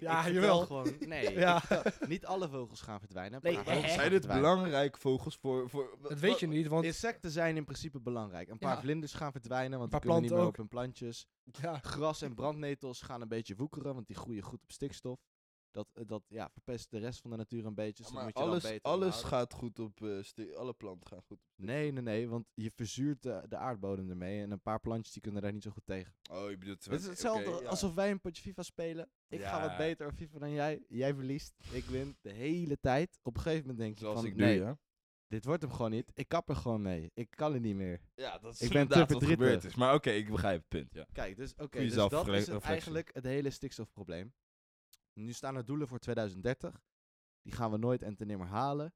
[0.01, 0.61] Ja, ik vertel jawel.
[0.67, 1.63] Gewoon, nee, Ja.
[2.09, 3.41] niet alle vogels gaan verdwijnen.
[3.43, 4.27] Nee, Zijn dit verdwijnen.
[4.27, 5.69] belangrijke vogels voor...
[5.71, 8.49] voor Dat weet je niet, want Insecten zijn in principe belangrijk.
[8.49, 8.81] Een paar Ja.
[8.81, 11.27] vlinders gaan verdwijnen, want die kunnen niet meer planten op hun plantjes.
[11.63, 15.21] ja, Gras en brandnetels gaan een beetje woekeren, want die groeien goed op stikstof.
[15.71, 18.03] Dat, eh, dat ja, verpest de rest van de natuur een beetje.
[18.03, 20.05] Dus Ja, maar moet je dan alles, beter alles gaat goed op...
[20.21, 24.11] sti- alle planten gaan goed op Nee, nee, nee, want je verzuurt de, de aardbodem
[24.11, 24.43] ermee.
[24.43, 26.15] En een paar plantjes die kunnen daar niet zo goed tegen.
[26.31, 26.85] Oh, je bedoelt...
[26.85, 29.11] Het is hetzelfde alsof wij een potje FIFA spelen.
[29.29, 30.85] Ik ga wat beter op FIFA dan jij.
[30.89, 33.19] Jij verliest, ik win de hele tijd.
[33.23, 34.75] Op een gegeven moment denk je Zoals van, ik nu, nee,
[35.29, 36.11] dit wordt hem gewoon niet.
[36.15, 37.11] Ik kap er gewoon mee.
[37.15, 38.01] Ik kan het niet meer.
[38.15, 39.29] Ja, dat is Ik ben te verdrietig.
[39.29, 39.75] gebeurd is.
[39.75, 41.07] Maar oké, ik begrijp het punt, ja.
[41.13, 42.71] Kijk, dus oké, dus dat is het zelfreflectie.
[42.71, 44.33] eigenlijk het hele stikstofprobleem.
[45.12, 46.83] Nu staan er doelen voor 2030.
[47.42, 48.94] Die gaan we nooit en ten nimmer halen.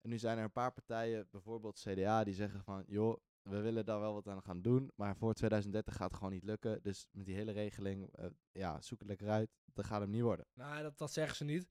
[0.00, 2.84] En nu zijn er een paar partijen, bijvoorbeeld CDA, die zeggen van...
[2.86, 6.32] joh, we willen daar wel wat aan gaan doen, maar voor 2030 gaat het gewoon
[6.32, 6.82] niet lukken.
[6.82, 9.50] Dus met die hele regeling, eh, ja, zoek het lekker uit.
[9.64, 10.46] Dat gaat hem niet worden.
[10.54, 11.68] nou, dat, dat zeggen ze niet.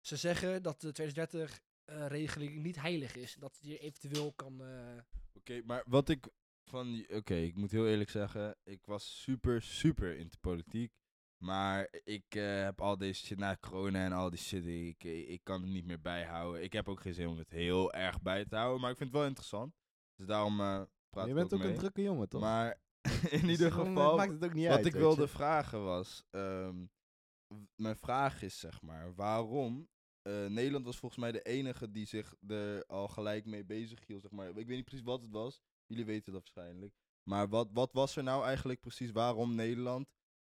[0.00, 0.92] Ze zeggen dat de
[1.84, 3.34] 2030-regeling niet heilig is.
[3.34, 4.62] Dat die eventueel kan...
[4.62, 4.98] eh,
[5.34, 6.28] Oké, maar wat ik
[6.64, 7.08] van die...
[7.16, 10.92] Oké, ik moet heel eerlijk zeggen, ik was super, super into politiek.
[11.38, 15.40] Maar ik eh, heb al deze shit na corona en al die shit, ik, ik
[15.44, 16.62] kan het niet meer bijhouden.
[16.62, 19.10] Ik heb ook geen zin om het heel erg bij te houden, maar ik vind
[19.10, 19.74] het wel interessant.
[20.14, 21.68] Dus daarom eh praat je ik bent ook mee.
[21.68, 22.40] een drukke jongen, toch?
[22.40, 22.80] Maar
[23.30, 25.28] in Dus ieder geval, maakt het ook niet wat uit, ik wilde je.
[25.28, 26.84] vragen was, ehm,
[27.74, 29.88] mijn vraag is zeg maar, waarom
[30.22, 34.22] eh, Nederland was volgens mij de enige die zich er al gelijk mee bezig hield,
[34.22, 34.48] zeg maar.
[34.48, 36.94] Ik weet niet precies wat het was, jullie weten dat waarschijnlijk.
[37.22, 40.08] Maar wat, wat was er nou eigenlijk precies, waarom Nederland?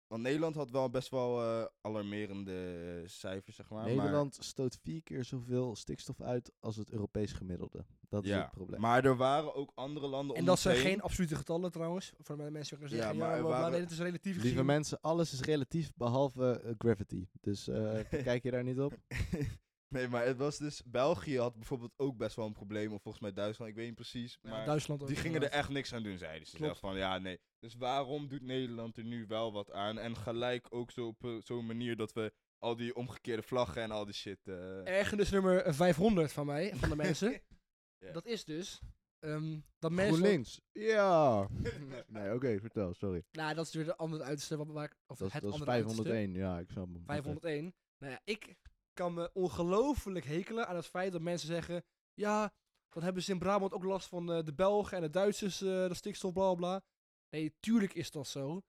[0.08, 3.84] Want Nederland had wel best wel eh, alarmerende cijfers, zeg maar.
[3.84, 7.84] maar- Nederland stoot vier keer zoveel stikstof uit als het Europees gemiddelde.
[8.08, 8.80] Dat is ja, het probleem.
[8.80, 10.84] maar er waren ook andere landen en dat zijn heen.
[10.86, 12.12] geen absolute getallen trouwens.
[12.20, 13.98] Voor de mensen die Ja, zeggen, ja, maar maar, bla, bla, waren- nee, het is
[13.98, 14.66] relatief Lieve gezien.
[14.66, 17.26] mensen, alles is relatief behalve eh, gravity.
[17.40, 18.92] Dus eh, kijk je daar niet op?
[19.88, 20.82] nee, maar het was dus...
[20.84, 22.92] België had bijvoorbeeld ook best wel een probleem.
[22.92, 24.38] Of volgens mij Duitsland, ik weet niet precies.
[24.42, 26.56] Ja, Maar Duitsland ook die gingen er echt niks aan doen, zeiden ze.
[26.56, 26.78] Klopt.
[26.78, 27.38] Zelf van, ja, nee.
[27.58, 29.98] Dus waarom doet Nederland er nu wel wat aan?
[29.98, 33.90] En gelijk ook zo op eh, zo'n manier dat we al die omgekeerde vlaggen en
[33.90, 34.38] al die shit...
[34.48, 37.40] eh, Ergernis nummer 500 van mij, van de mensen.
[38.12, 38.80] Dat is dus...
[39.18, 40.14] ehm, dat mensen...
[40.16, 40.60] GroenLinks.
[40.72, 41.48] Ja.
[42.06, 43.24] nee, oké, vertel, sorry.
[43.32, 44.56] Nou, dat is weer de andere uiterste.
[44.56, 46.02] Wat, waar, ik- of Dat, het dat is andere uiterste.
[46.02, 46.94] 501, ja, ik snap hem.
[46.96, 47.04] Oké.
[47.04, 47.74] 501.
[47.98, 48.54] Nou ja, ik
[48.98, 51.84] kan me ongelooflijk hekelen aan het feit dat mensen zeggen...
[52.14, 52.52] Ja,
[52.88, 55.88] dan hebben ze in Brabant ook last van eh, de Belgen en de Duitsers, eh
[55.88, 56.82] de stikstof, bla bla.
[57.30, 58.62] Nee, tuurlijk is dat zo.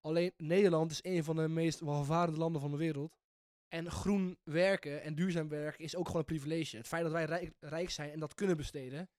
[0.00, 3.18] Alleen Nederland is een van de meest welvarende landen van de wereld.
[3.68, 6.76] En groen werken en duurzaam werken is ook gewoon een privilege.
[6.76, 9.10] Het feit dat wij rijk, zijn en dat kunnen besteden,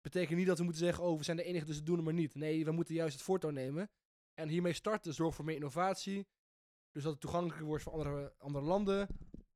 [0.00, 2.04] betekent niet dat we moeten zeggen, oh, we zijn de enige, dus we doen het
[2.04, 2.34] maar niet.
[2.34, 3.90] Nee, we moeten juist het voortouw nemen.
[4.34, 6.26] En hiermee starten zorgt voor meer innovatie.
[6.90, 9.08] Dus dat het toegankelijker wordt voor andere, andere landen.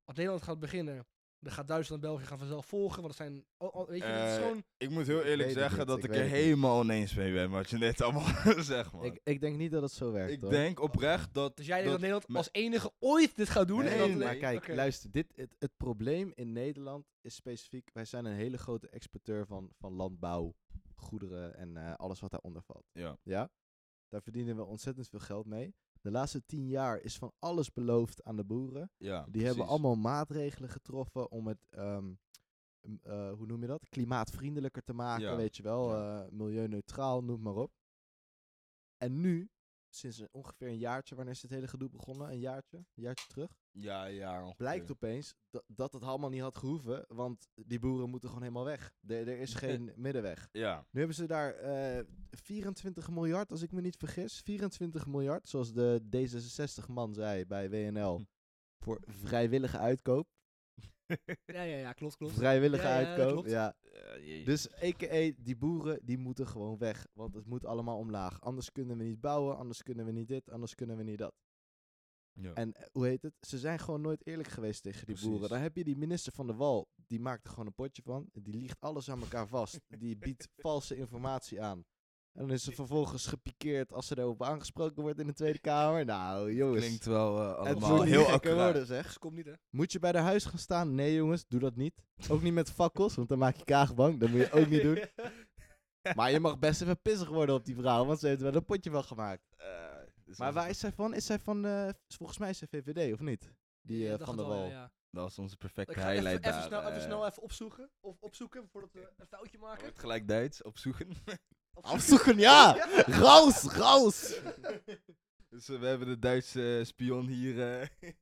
[0.05, 1.07] Als Nederland gaat beginnen,
[1.39, 3.03] dan gaat Duitsland en België gaan vanzelf volgen.
[3.03, 4.65] Want dat zijn, oh, oh, weet je, dat is Eh, gewoon...
[4.77, 6.43] Ik moet heel eerlijk weet het zeggen niet, dat ik ik, weet er het niet.
[6.45, 9.05] helemaal oneens mee ben wat je net allemaal zegt, man.
[9.05, 10.33] Ik, ik denk niet dat het zo werkt.
[10.33, 10.51] Ik hoor.
[10.51, 11.57] denk oprecht dat...
[11.57, 13.85] Dus jij denkt dat, Nederland me- als enige ooit dit gaat doen?
[13.85, 14.75] Nee, en dat, nee, maar kijk, Oké.
[14.75, 19.47] luister, dit, het, het probleem in Nederland is specifiek, wij zijn een hele grote exporteur
[19.47, 20.55] van, van landbouw,
[20.97, 22.85] goederen en eh, alles wat daaronder valt.
[22.93, 23.19] Ja.
[23.23, 23.51] Ja?
[24.09, 25.75] Daar verdienen we ontzettend veel geld mee.
[26.05, 28.91] De laatste tien jaar is van alles beloofd aan de boeren.
[28.97, 32.13] Ja, Die hebben allemaal maatregelen getroffen om het, ehm,
[33.03, 36.23] eh, hoe noem je dat, klimaatvriendelijker te maken, Ja, weet je wel, ja.
[36.25, 37.73] eh, milieuneutraal, noem maar op.
[38.97, 39.51] En nu,
[39.95, 42.29] sinds een- ongeveer een jaartje, wanneer is dit hele gedoe begonnen?
[42.31, 42.77] Een jaartje?
[42.77, 43.51] Een jaartje terug?
[43.71, 44.39] Ja, ja.
[44.39, 44.57] ongeveer.
[44.57, 48.65] Blijkt opeens dat, dat het allemaal niet had gehoeven, want die boeren moeten gewoon helemaal
[48.65, 48.93] weg.
[49.07, 50.49] Er, er is geen middenweg.
[50.53, 50.87] Ja.
[50.91, 54.41] Nu hebben ze daar eh 24 miljard, als ik me niet vergis.
[54.41, 58.17] 24 miljard, zoals de D66-man zei bij WNL.
[58.17, 58.25] Hm.
[58.85, 60.29] Voor vrijwillige uitkoop.
[61.45, 62.35] Ja, ja, ja, klopt, klopt.
[62.35, 63.75] Vrijwillige Ja, ja, uitkoop, ja.
[64.45, 65.33] Dus a.k.a.
[65.43, 67.07] die boeren, die moeten gewoon weg.
[67.13, 68.41] Want het moet allemaal omlaag.
[68.41, 71.35] Anders kunnen we niet bouwen, anders kunnen we niet dit, anders kunnen we niet dat.
[72.33, 72.53] Ja.
[72.53, 73.35] En eh, hoe heet het?
[73.41, 75.49] Ze zijn gewoon nooit eerlijk geweest tegen die boeren.
[75.49, 78.29] Dan heb je die minister van de Wal, die maakt er gewoon een potje van.
[78.33, 79.81] Die liegt alles aan elkaar vast.
[79.89, 81.85] die biedt valse informatie aan.
[82.35, 86.05] En dan is ze vervolgens gepikeerd als ze daarop aangesproken wordt in de Tweede Kamer.
[86.05, 86.85] Nou, jongens.
[86.85, 88.57] Klinkt wel eh, het allemaal heel accuraat.
[88.65, 89.05] worden, zeg.
[89.07, 89.53] Dus komt niet, hè?
[89.71, 90.95] Moet je bij de huis gaan staan?
[90.95, 91.95] Nee, jongens, doe dat niet.
[92.29, 94.21] Ook niet met fakkels, want dan maak je kaag bang.
[94.21, 94.99] Dat moet je ook niet doen.
[96.17, 98.65] Maar je mag best even pissig worden op die vrouw, want ze heeft wel een
[98.65, 99.43] potje van gemaakt.
[99.57, 99.67] Eh,
[100.25, 101.15] dus Maar waar is zij van?
[101.15, 103.53] Is zij van, eh, volgens mij is zij VVD, of niet?
[103.81, 104.65] Die Ja, van wel, Wal.
[104.69, 104.93] ja.
[105.11, 106.63] Dat was onze Ik perfecte ga highlight even, daar.
[106.63, 107.91] snel, even snel even opzoeken.
[108.01, 109.83] Of opzoeken, voordat we een foutje maken.
[109.83, 111.09] Wordt gelijk Duits, opzoeken.
[111.81, 112.87] Afzoeken, ja!
[113.07, 114.41] Raus, raus!
[115.51, 117.81] dus eh, we hebben de Duitse eh, spion hier.
[117.81, 117.87] eh.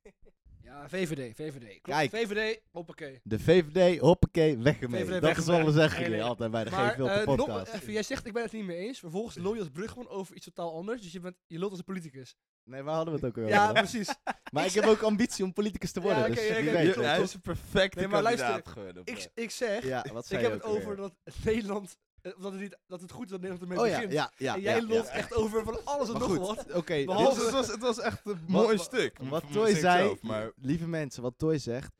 [0.63, 1.59] Ja, VVD, VVD.
[1.81, 2.09] Klopt, Kijk.
[2.09, 3.19] VVD, hoppakee.
[3.23, 5.01] De VVD, hoppakee, weg ermee.
[5.03, 7.73] VVD, dat weg is wat we zeggen Nee, altijd bij de Maar eh, nog podcast.
[7.73, 8.99] even, jij zegt ik ben het niet mee eens.
[8.99, 11.01] Vervolgens lul je als Brugman over iets totaal anders.
[11.01, 12.35] Dus je, bent, je lult als een politicus.
[12.63, 13.73] Nee, waar hadden we het ook Ja, over?
[13.73, 13.83] dan?
[13.83, 14.09] precies.
[14.53, 17.19] Maar ik heb ook ambitie om politicus te worden, Ja, dus klopt, hij klopt.
[17.19, 19.01] is een perfecte Nee, maar luister, kandidaat geworden.
[19.05, 20.95] Ik, ik zeg, Ja, wat zei ik heb het over weer?
[20.95, 21.13] dat
[21.45, 24.13] Nederland, eh, dat, het niet, dat het goed is dat Nederland ermee Oh ja, begint.
[24.13, 24.55] ja, ja.
[24.55, 25.03] en jij ja.
[25.05, 26.73] echt over van alles en nog goed, wat.
[26.73, 27.03] oké.
[27.05, 29.17] Behalve- het, was, het was echt een Wat- mooi wat- stuk.
[29.19, 31.93] Wat Toy zei, maar lieve mensen, wat Toy zegt,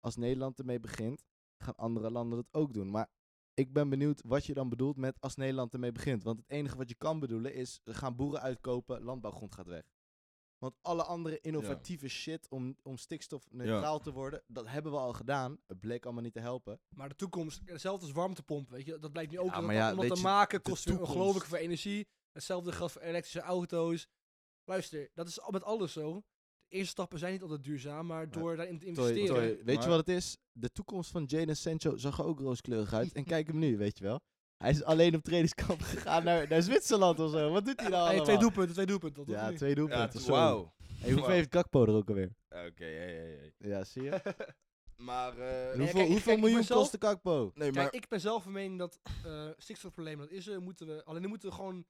[0.00, 1.24] als Nederland ermee begint,
[1.58, 2.90] gaan andere landen dat ook doen.
[2.90, 3.08] Maar
[3.54, 6.22] ik ben benieuwd wat je dan bedoelt met als Nederland ermee begint.
[6.22, 9.82] Want het enige wat je kan bedoelen is, we gaan boeren uitkopen, landbouwgrond gaat weg.
[10.60, 15.58] Want alle andere innovatieve shit om, om stikstofneutraal te worden, dat hebben we al gedaan.
[15.66, 16.80] Het bleek allemaal niet te helpen.
[16.88, 18.98] Maar de toekomst, hetzelfde als warmtepomp, weet je.
[18.98, 19.50] Dat blijkt nu ook.
[19.50, 22.08] Ja, maar dat ja, om dat te maken kost weer ongelooflijk veel energie.
[22.32, 24.08] Hetzelfde geldt voor elektrische auto's.
[24.64, 26.22] Luister, dat is al met alles zo.
[26.68, 29.64] De eerste stappen zijn niet altijd duurzaam, maar door daarin te investeren.
[29.64, 30.36] Weet je wat het is?
[30.52, 33.12] De toekomst van Jadon Sancho zag er ook rooskleurig uit.
[33.12, 34.20] en kijk hem nu, weet je wel.
[34.60, 37.50] Hij is alleen op trainingskamp gegaan naar, naar Zwitserland of zo.
[37.52, 38.24] Wat doet hij nou Hey, allemaal?
[38.24, 39.26] twee doelpunten, twee doelpunten.
[39.26, 40.30] dat Ja, twee ja, doelpunten.
[40.30, 40.72] wauw.
[40.98, 42.30] Hey, hoeveel heeft Gakpo er ook alweer?
[42.48, 43.68] Oké, hey, hey, hey.
[43.70, 44.20] Ja, zie je?
[44.96, 47.50] Maar, eh, Nee, hoeveel kijk, hoeveel kijk, miljoen ben zelf- kostte Gakpo?
[47.54, 50.86] nee, Kijk, maar ik ben zelf van mening dat eh stikstofprobleem, dat is er, moeten
[50.86, 51.84] we, alleen daar moeten we gewoon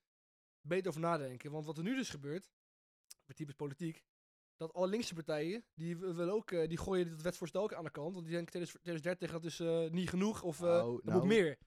[0.60, 1.50] beter over nadenken.
[1.50, 2.50] Want wat er nu dus gebeurt,
[3.26, 4.02] met typisch politiek,
[4.56, 7.90] dat alle linkse partijen, die willen ook, eh, die gooien dit wetsvoorstel ook aan de
[7.90, 8.14] kant.
[8.14, 11.18] Want die denken 20- 2030 dat is eh, niet genoeg of eh Nou, er nou,
[11.18, 11.58] moet meer.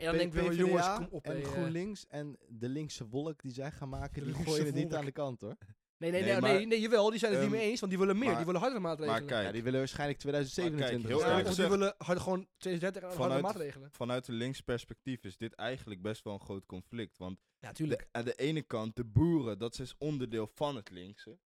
[0.00, 1.24] En dan denk ik PvdA jongens, kom op.
[1.24, 1.46] En hé, eh.
[1.48, 5.04] GroenLinks en de linkse wolk die zij gaan maken, De die gooien het niet aan
[5.04, 5.56] de kant hoor.
[5.96, 7.80] Nee, nee, Nee, nee, maar, nee, nee, jawel, die zijn het niet ehm, mee eens,
[7.80, 9.20] want die willen meer, maar- die willen hardere maatregelen.
[9.20, 11.08] maar kijk, Ja, die willen waarschijnlijk 2027.
[11.08, 13.88] heel Ja, die willen hard, gewoon 2030 en hardere Vanuit- maatregelen.
[13.92, 17.16] vanuit een links perspectief is dit eigenlijk best wel een groot conflict.
[17.18, 21.38] Want Ja, de, aan de ene kant, de boeren, dat is onderdeel van het linkse.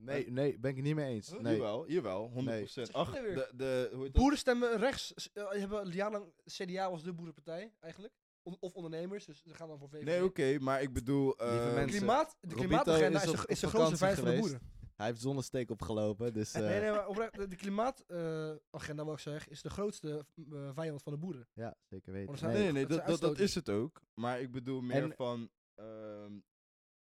[0.00, 1.30] Nee, nee, ben ik het niet mee eens.
[1.30, 1.40] Huh?
[1.40, 1.56] Nee.
[1.56, 2.62] Jawel, jawel, 100%.
[2.64, 4.22] Zeg Ach, de, de, hoe heet dat?
[4.22, 5.30] Boeren stemmen rechts.
[5.32, 8.14] Eh, hebben jarenlang CDA was de boerenpartij eigenlijk.
[8.42, 10.04] On- of ondernemers, dus ze gaan dan voor VVD.
[10.04, 11.26] Nee, oké, maar ik bedoel...
[11.38, 13.96] Lieve eh, mensen, Klimaat, de Robito klimaatagenda is is, op- de, op is de grootste
[13.96, 14.50] vakantie vijand van de geweest.
[14.52, 14.78] boeren.
[14.96, 19.18] Hij heeft zonnesteek opgelopen, dus eh, Nee, nee, maar oprecht, de, de klimaatagenda, wil ik
[19.18, 21.48] zeggen, is de grootste eh, vijand van de boeren.
[21.52, 22.32] ja, zeker weten.
[22.32, 24.02] Er zijn- Nee, nee, nee, dat dat, zijn is het ook.
[24.14, 25.50] Maar ik bedoel meer En- van...
[25.74, 26.32] ehm,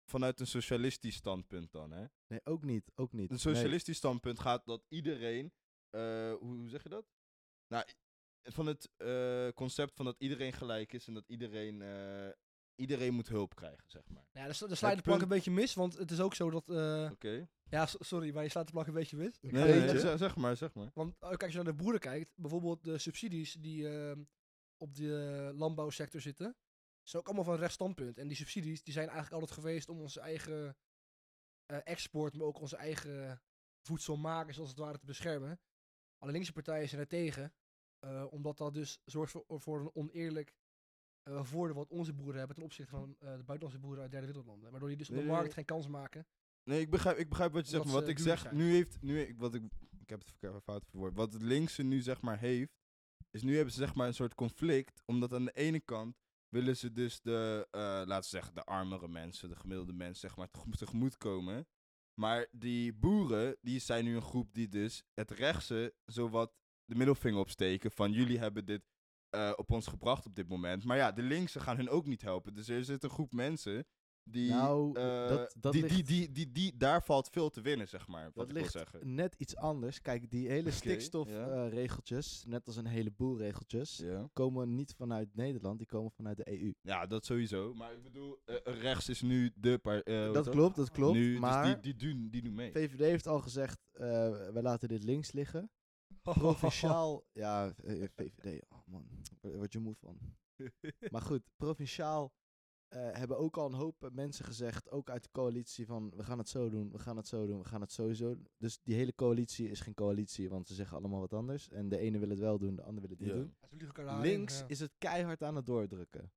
[0.09, 2.05] vanuit een socialistisch standpunt dan, hè?
[2.27, 3.29] Nee, ook niet, ook niet.
[3.31, 3.55] Een Nee.
[3.55, 5.53] socialistisch standpunt gaat dat iedereen
[5.89, 7.05] eh, hoe, hoe zeg je dat?
[7.67, 7.85] Nou,
[8.43, 12.29] van het eh, concept van dat iedereen gelijk is en dat iedereen, eh,
[12.75, 14.27] iedereen moet hulp krijgen, zeg maar.
[14.31, 16.33] Ja, daar sla- daar sla je de plank een beetje mis, want het is ook
[16.35, 16.69] zo dat...
[16.69, 17.47] eh, Oké.
[17.69, 19.37] ja, so- sorry, maar je slaat de plank een beetje mis.
[19.41, 20.91] Nee, zeg, maar, zeg maar.
[20.93, 24.23] Want kijk, als je naar de boeren kijkt, bijvoorbeeld de subsidies die ehm,
[24.77, 26.55] op de landbouwsector zitten,
[27.09, 28.17] zijn ook allemaal van een recht standpunt.
[28.17, 30.77] En die subsidies die zijn eigenlijk altijd geweest om onze eigen
[31.65, 33.41] eh, export, maar ook onze eigen
[33.87, 35.59] voedselmakers als het ware te beschermen.
[36.17, 37.53] Alle linkse partijen zijn er tegen,
[37.99, 40.55] eh, omdat dat dus zorgt voor, voor een oneerlijk
[41.23, 44.71] eh, voordeel wat onze boeren hebben ten opzichte van de buitenlandse boeren uit derde wereldlanden.
[44.71, 45.29] Waardoor die dus op de Nee.
[45.31, 46.27] markt geen kans maken.
[46.63, 48.55] Nee, ik begrijp, ik begrijp wat je zegt, maar wat ik zeg, zijn.
[48.55, 49.63] nu heeft, nu, ik- wat ik,
[49.99, 52.71] ik heb het fout verwoord, wat het linkse nu zeg maar heeft,
[53.31, 56.15] is nu hebben ze zeg maar een soort conflict, omdat aan de ene kant
[56.49, 60.37] willen ze dus de, eh, laten we zeggen, de armere mensen, de gemiddelde mensen zeg
[60.37, 61.67] maar tegemoet, tegemoet komen,
[62.13, 66.53] maar die boeren, die zijn nu een groep die dus het rechtse zowat
[66.85, 68.83] de middelvinger opsteken van jullie hebben dit
[69.29, 72.21] eh, op ons gebracht op dit moment, maar ja, de linkse gaan hun ook niet
[72.21, 73.87] helpen, dus er zit een groep mensen
[74.31, 77.61] die, Nou, eh, dat- dat die, die, ligt- die, die, die, daar valt veel te
[77.61, 78.23] winnen, zeg maar.
[78.23, 79.15] Wat Dat ik wil ligt zeggen.
[79.15, 80.01] net iets anders.
[80.01, 86.11] Kijk, die hele stikstofregeltjes, net als een heleboel regeltjes, komen niet vanuit Nederland, die komen
[86.11, 86.73] vanuit de EU.
[86.81, 87.73] ja, dat sowieso.
[87.73, 91.13] Maar ik bedoel, eh, rechts is nu de par- eh, dat klopt, dat klopt.
[91.17, 92.71] Nu, maar dus die, die, doen, die doen mee.
[92.71, 95.69] VVD heeft al gezegd, eh wij laten dit links liggen.
[96.21, 99.07] Provinciaal, ja, eh, VVD, oh man,
[99.41, 100.17] word je moe van.
[101.11, 102.33] Maar goed, provinciaal
[102.87, 106.23] eh, hebben ook al een hoop eh, mensen gezegd, ook uit de coalitie, van we
[106.23, 108.47] gaan het zo doen, we gaan het zo doen, we gaan het sowieso doen.
[108.57, 111.69] Dus die hele coalitie is geen coalitie, want ze zeggen allemaal wat anders.
[111.69, 113.35] En de ene wil het wel doen, de ander wil het niet Ja.
[113.35, 113.55] doen.
[114.21, 114.65] Links ja.
[114.67, 116.31] is het keihard aan het doordrukken.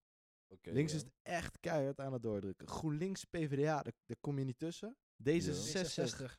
[0.48, 0.98] Oké, Links ja.
[0.98, 2.68] is het echt keihard aan het doordrukken.
[2.68, 4.96] GroenLinks, PvdA, daar, daar kom je niet tussen.
[5.22, 6.38] D66.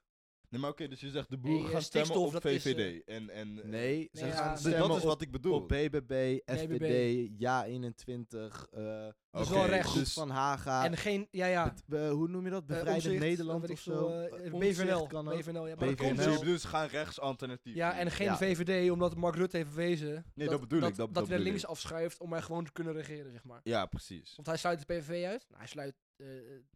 [0.51, 2.61] Nee, maar oké, dus je zegt de boeren eh, gaan stemmen stikstof, op dat is,
[2.63, 3.03] VVD.
[3.05, 5.53] en, en, eh, Nee, ze Nee, gaan ja, stemmen dat is op, wat ik bedoel.
[5.53, 7.29] op BBB, FVD, BBB.
[7.37, 9.67] Ja 21, eh Dus wel.
[9.81, 10.85] Groep dus- van Haga.
[10.85, 11.73] En geen, ja ja.
[11.85, 12.61] Bet- hoe noem je dat?
[12.61, 14.09] eh, Bevrijdend Omtzigt, Nederland weet of veel, zo?
[14.09, 14.55] eh, Eh, BVNL.
[14.55, 15.37] Omtzigt kan ook.
[15.39, 15.75] BVNL, ja.
[15.75, 16.05] Maar dat BVNL.
[16.07, 17.75] komt dus, je bedoelt, ze gaan rechts alternatief.
[17.75, 18.37] Ja, en geen Ja.
[18.37, 21.43] VVD, omdat Mark Rutte heeft bewezen Nee, dat bedoel ik, dat- dat, dat hij bedoel
[21.51, 21.69] links ik.
[21.69, 23.59] afschuift om maar gewoon te kunnen regeren, zeg maar.
[23.63, 24.35] Ja, precies.
[24.35, 25.45] Want hij sluit de PVV uit.
[25.47, 26.27] Nou, hij sluit, eh,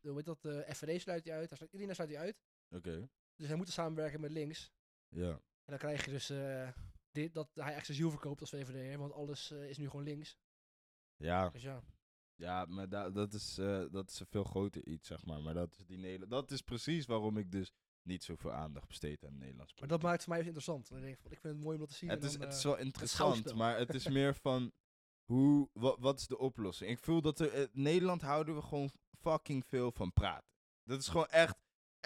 [0.02, 1.48] hoe heet dat, eh FVD sluit hij uit.
[1.50, 2.42] Hij sluit, iedereen sluit hij uit.
[2.76, 3.08] Oké.
[3.36, 4.72] Dus hij moet samenwerken met links.
[5.08, 5.30] Ja.
[5.32, 6.70] En dan krijg je dus eh,
[7.12, 10.06] dit, dat hij echt zijn ziel verkoopt als VVD, want alles eh, is nu gewoon
[10.06, 10.38] links.
[11.18, 11.84] Ja, Dus ja.
[12.36, 15.42] ja maar da- dat, is, eh, dat is een veel groter iets, zeg maar.
[15.42, 17.72] Maar dat is, die Nederla- dat is precies waarom ik dus
[18.02, 20.90] niet zoveel aandacht besteed aan Nederlands Maar dat maakt het voor mij dus interessant.
[20.90, 22.10] Dan denk ik, van, ik vind het mooi om dat te zien.
[22.10, 24.72] Het is, dan, het is wel interessant, maar het is meer van
[25.24, 26.92] hoe, wat, wat is de oplossing?
[26.92, 30.50] Ik voel dat er, eh, Nederland houden we gewoon fucking veel van praten.
[30.84, 31.58] Dat is gewoon echt,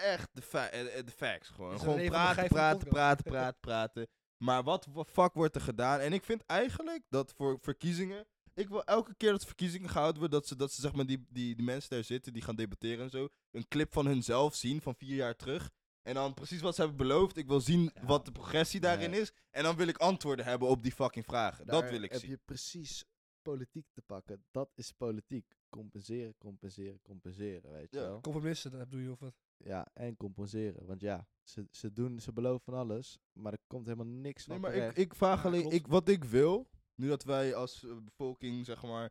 [0.02, 1.48] echt de, fa- eh, eh, de facts.
[1.48, 4.06] Gewoon, gewoon praten, praten, praten, praten, praten.
[4.36, 6.00] Maar wat wa- fuck wordt er gedaan?
[6.00, 10.38] En ik vind eigenlijk dat voor verkiezingen, ik wil elke keer dat verkiezingen gehouden worden,
[10.40, 13.04] dat ze, dat ze zeg maar die, die, die mensen daar zitten die gaan debatteren
[13.04, 15.70] en zo, een clip van hunzelf zien van vier jaar terug.
[16.02, 17.36] En dan precies wat ze hebben beloofd.
[17.36, 18.04] Ik wil zien Ja.
[18.06, 19.32] wat de progressie daarin is.
[19.50, 21.66] En dan wil ik antwoorden hebben op die fucking vragen.
[21.66, 22.30] dat wil ik heb zien.
[22.30, 23.04] je precies
[23.42, 24.44] politiek te pakken.
[24.50, 25.56] Dat is politiek.
[25.68, 28.02] Compenseren, compenseren, compenseren, weet je Ja.
[28.02, 28.20] wel.
[28.20, 29.34] Compromissen, dat bedoel je of wat?
[29.64, 30.86] Ja, en compenseren.
[30.86, 34.52] Want ja, ze, ze, doen, ze beloven van alles, maar er komt helemaal niks van
[34.52, 34.98] Nee, maar ik, terecht.
[34.98, 38.82] ik vraag Ja, alleen, ik, wat ik wil, nu dat wij als eh, bevolking, zeg
[38.82, 39.10] maar,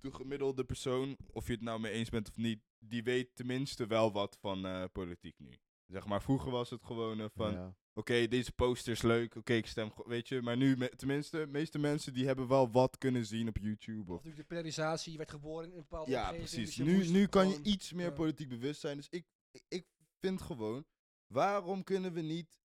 [0.00, 3.86] de gemiddelde persoon, of je het nou mee eens bent of niet, die weet tenminste
[3.86, 5.58] wel wat van eh, politiek nu.
[5.86, 7.74] Zeg maar, vroeger was het gewoon eh, van, Ja.
[7.92, 10.42] oké, deze poster is leuk, oké, ik stem, weet je.
[10.42, 14.00] Maar nu, me- tenminste, de meeste mensen die hebben wel wat kunnen zien op YouTube.
[14.02, 16.74] Of Of, natuurlijk de polarisatie, je werd geboren in een bepaalde ja, precies.
[16.74, 18.96] dus Nu, nu kan je iets meer politiek bewust zijn.
[18.96, 19.86] Dus ik, ik, ik
[20.20, 20.84] vind gewoon,
[21.26, 22.58] waarom kunnen we niet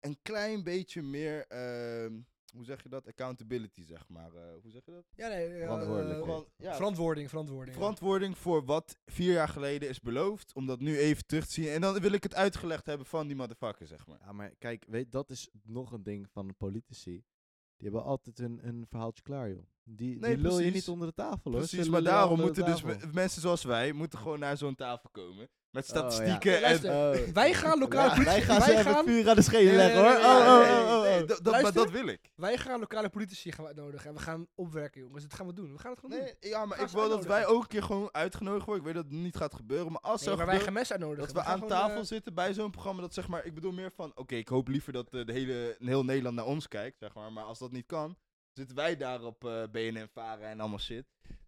[0.00, 2.20] een klein beetje meer, ehm,
[2.52, 4.34] hoe zeg je dat, accountability, zeg maar.
[4.34, 5.04] eh, hoe zeg je dat?
[5.16, 6.42] Ja, nee, ja, Verantwoordelijkheid.
[6.56, 7.74] eh, ja, verantwoording, verantwoording.
[7.76, 7.80] ja.
[7.82, 11.68] verantwoording voor wat vier jaar geleden is beloofd, om dat nu even terug te zien.
[11.68, 14.18] En dan wil ik het uitgelegd hebben van die motherfucker, zeg maar.
[14.20, 17.24] Ja, maar kijk, weet, dat is nog een ding van de politici.
[17.76, 19.62] Die hebben altijd hun, hun verhaaltje klaar, joh.
[19.82, 21.60] Die, Nee, die lul je niet onder de tafel, hoor.
[21.60, 22.82] Precies, maar daarom moeten dus
[23.12, 25.48] mensen zoals wij, moeten gewoon naar zo'n tafel komen.
[25.76, 26.10] Met Oh, ja.
[26.10, 26.60] statistieken en...
[26.60, 27.32] luister, Oh.
[27.32, 30.12] Wij gaan lokale Ja, politie- wij gaan wij gaan- vuur aan de schenen leggen, hoor.
[30.12, 31.28] nee, nee, Oh, nee, oh, nee, oh, oh, nee, oh.
[31.28, 32.20] dat- dat- maar dat wil ik.
[32.36, 35.22] Wij gaan lokale politici gaan uitnodigen en we gaan opwerken, jongens.
[35.22, 35.72] Dat gaan we doen.
[35.72, 36.26] We gaan het gewoon doen.
[36.40, 38.84] Nee, ja, maar ik wil dat wij ook een keer gewoon uitgenodigd worden.
[38.86, 41.34] Ik weet dat het niet gaat gebeuren, maar als Nee, maar wij gaan mensen uitnodigen.
[41.34, 43.90] dat we aan tafel eh, zitten bij zo'n programma, dat zeg maar, ik bedoel meer
[43.96, 47.14] van, oké, ik hoop liever dat eh, de hele, heel Nederland naar ons kijkt, zeg
[47.14, 48.16] maar, maar als dat niet kan,
[48.52, 51.04] zitten wij daar op eh BNN varen en allemaal shit.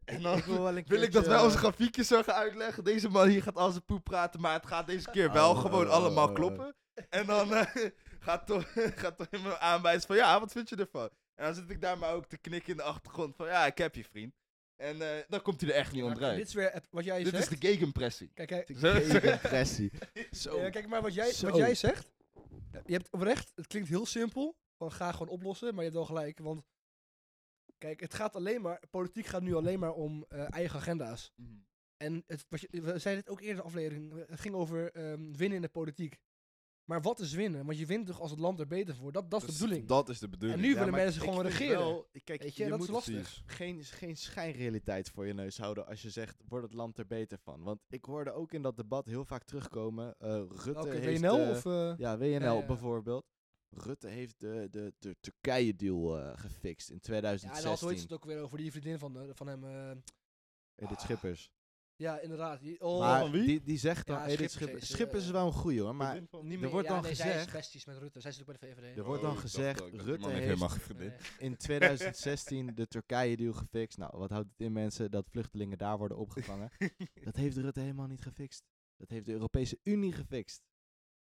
[0.09, 2.35] En dan Ik wil wel een wil ik dat wij onze eh, grafiekjes zo gaan
[2.35, 2.85] uitleggen.
[2.85, 5.59] Deze man hier gaat al zijn poep praten, maar het gaat deze keer wel Oh,
[5.61, 6.37] gewoon oh, allemaal oh, oh.
[6.37, 6.77] kloppen.
[7.09, 7.67] En dan eh,
[8.27, 11.11] gaat toch gaat toch me aanwijzen van, ja, wat vind je ervan?
[11.35, 13.79] En dan zit ik daar maar ook te knikken in de achtergrond van, ja, ik
[13.79, 14.35] heb je vriend.
[14.77, 16.37] En eh, dan komt hij er echt niet onderuit.
[16.37, 17.61] Dit is weer wat jij Dit is zegt.
[17.61, 18.31] de gegenpressie.
[18.35, 19.93] Kijk, kijk, Zo- Tegenpressie.
[20.31, 20.61] Zo.
[20.61, 21.47] Ja, kijk maar wat jij, Zo.
[21.49, 22.11] wat jij zegt.
[22.87, 24.57] Je hebt oprecht, het klinkt heel simpel.
[24.77, 26.39] Van ga gewoon oplossen, maar je hebt wel gelijk.
[26.39, 26.65] Want
[27.79, 31.33] kijk, het gaat alleen maar, politiek gaat nu alleen maar om eh, eigen agenda's.
[31.97, 35.57] En het, we zeiden het ook eerder in de aflevering, het ging over ehm, winnen
[35.57, 36.19] in de politiek.
[36.85, 37.67] Maar wat is winnen?
[37.67, 39.13] Want je wint toch als het land er beter voor.
[39.13, 39.87] Dat, dat is de bedoeling.
[39.89, 40.59] Dat is de bedoeling.
[40.61, 41.79] En nu Ja, willen mensen gewoon regeren.
[41.79, 43.15] wel- kijk, Weet je, je dat is moet lastig.
[43.15, 43.43] Precies.
[43.47, 47.39] geen, geen schijnrealiteit voor je neus houden als je zegt, wordt het land er beter
[47.39, 47.63] van?
[47.63, 51.21] Want ik hoorde ook in dat debat heel vaak terugkomen, eh, Rutte heeft...
[51.21, 51.65] WNL eh, of...
[51.99, 52.67] Ja, WNL Ja, ja.
[52.67, 53.27] bijvoorbeeld.
[53.71, 57.89] Rutte heeft de, de, de Turkije-deal eh, gefixt in ja, en dan had 2016.
[57.89, 59.65] ooit het ook weer over die vriendin van, eh, van hem.
[59.65, 59.91] eh,
[60.75, 61.51] Edith Schippers.
[61.97, 62.61] ja, inderdaad.
[62.61, 63.45] Die, oh, maar van wie?
[63.47, 64.83] Die, die zegt dan, Ja, Edith Schippers Schippers.
[64.83, 67.15] is, Schippers is wel een goeie hoor, maar niet er meer, wordt ja, dan nee,
[67.15, 68.21] zij is gezegd- besties met Rutte.
[68.21, 68.97] Zij zit ook bij de VVD.
[68.97, 70.95] Er wordt dan dacht gezegd, dat Rutte heeft-.
[70.99, 71.13] Nee.
[71.39, 73.99] in 2016 de Turkije-deal gefixt.
[73.99, 76.71] Nou, wat houdt het in mensen dat vluchtelingen daar worden opgevangen?
[77.25, 78.63] dat heeft Rutte helemaal niet gefixt.
[78.97, 80.63] Dat heeft de Europese Unie gefixt.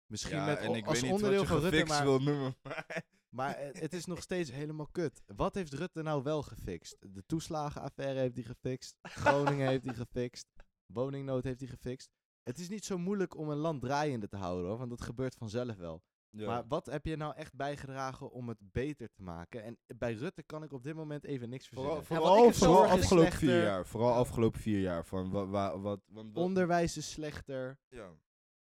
[0.07, 2.03] Misschien Ja, met, en ik als weet niet wat onderdeel je van Rutte, gefixt maar,
[2.05, 2.55] wil noemen.
[2.63, 5.21] maar- maar het, het is nog steeds helemaal kut.
[5.35, 6.97] Wat heeft Rutte nou wel gefixt?
[6.99, 8.95] De toeslagenaffaire heeft hij gefixt.
[9.01, 10.47] Groningen heeft hij gefixt.
[10.85, 12.09] Woningnood heeft hij gefixt.
[12.43, 15.35] Het is niet zo moeilijk om een land draaiende te houden hoor, want dat gebeurt
[15.35, 16.03] vanzelf wel.
[16.29, 16.45] Ja.
[16.47, 19.63] Maar wat heb je nou echt bijgedragen om het beter te maken?
[19.63, 22.05] En bij Rutte kan ik op dit moment even niks verzinnen.
[22.05, 23.85] vooral, vooral afgelopen slechter- vier jaar.
[23.87, 25.05] Vooral afgelopen vier jaar.
[25.05, 27.79] Van wa, wa- wat, want wat- Onderwijs is slechter.
[27.89, 28.09] ja.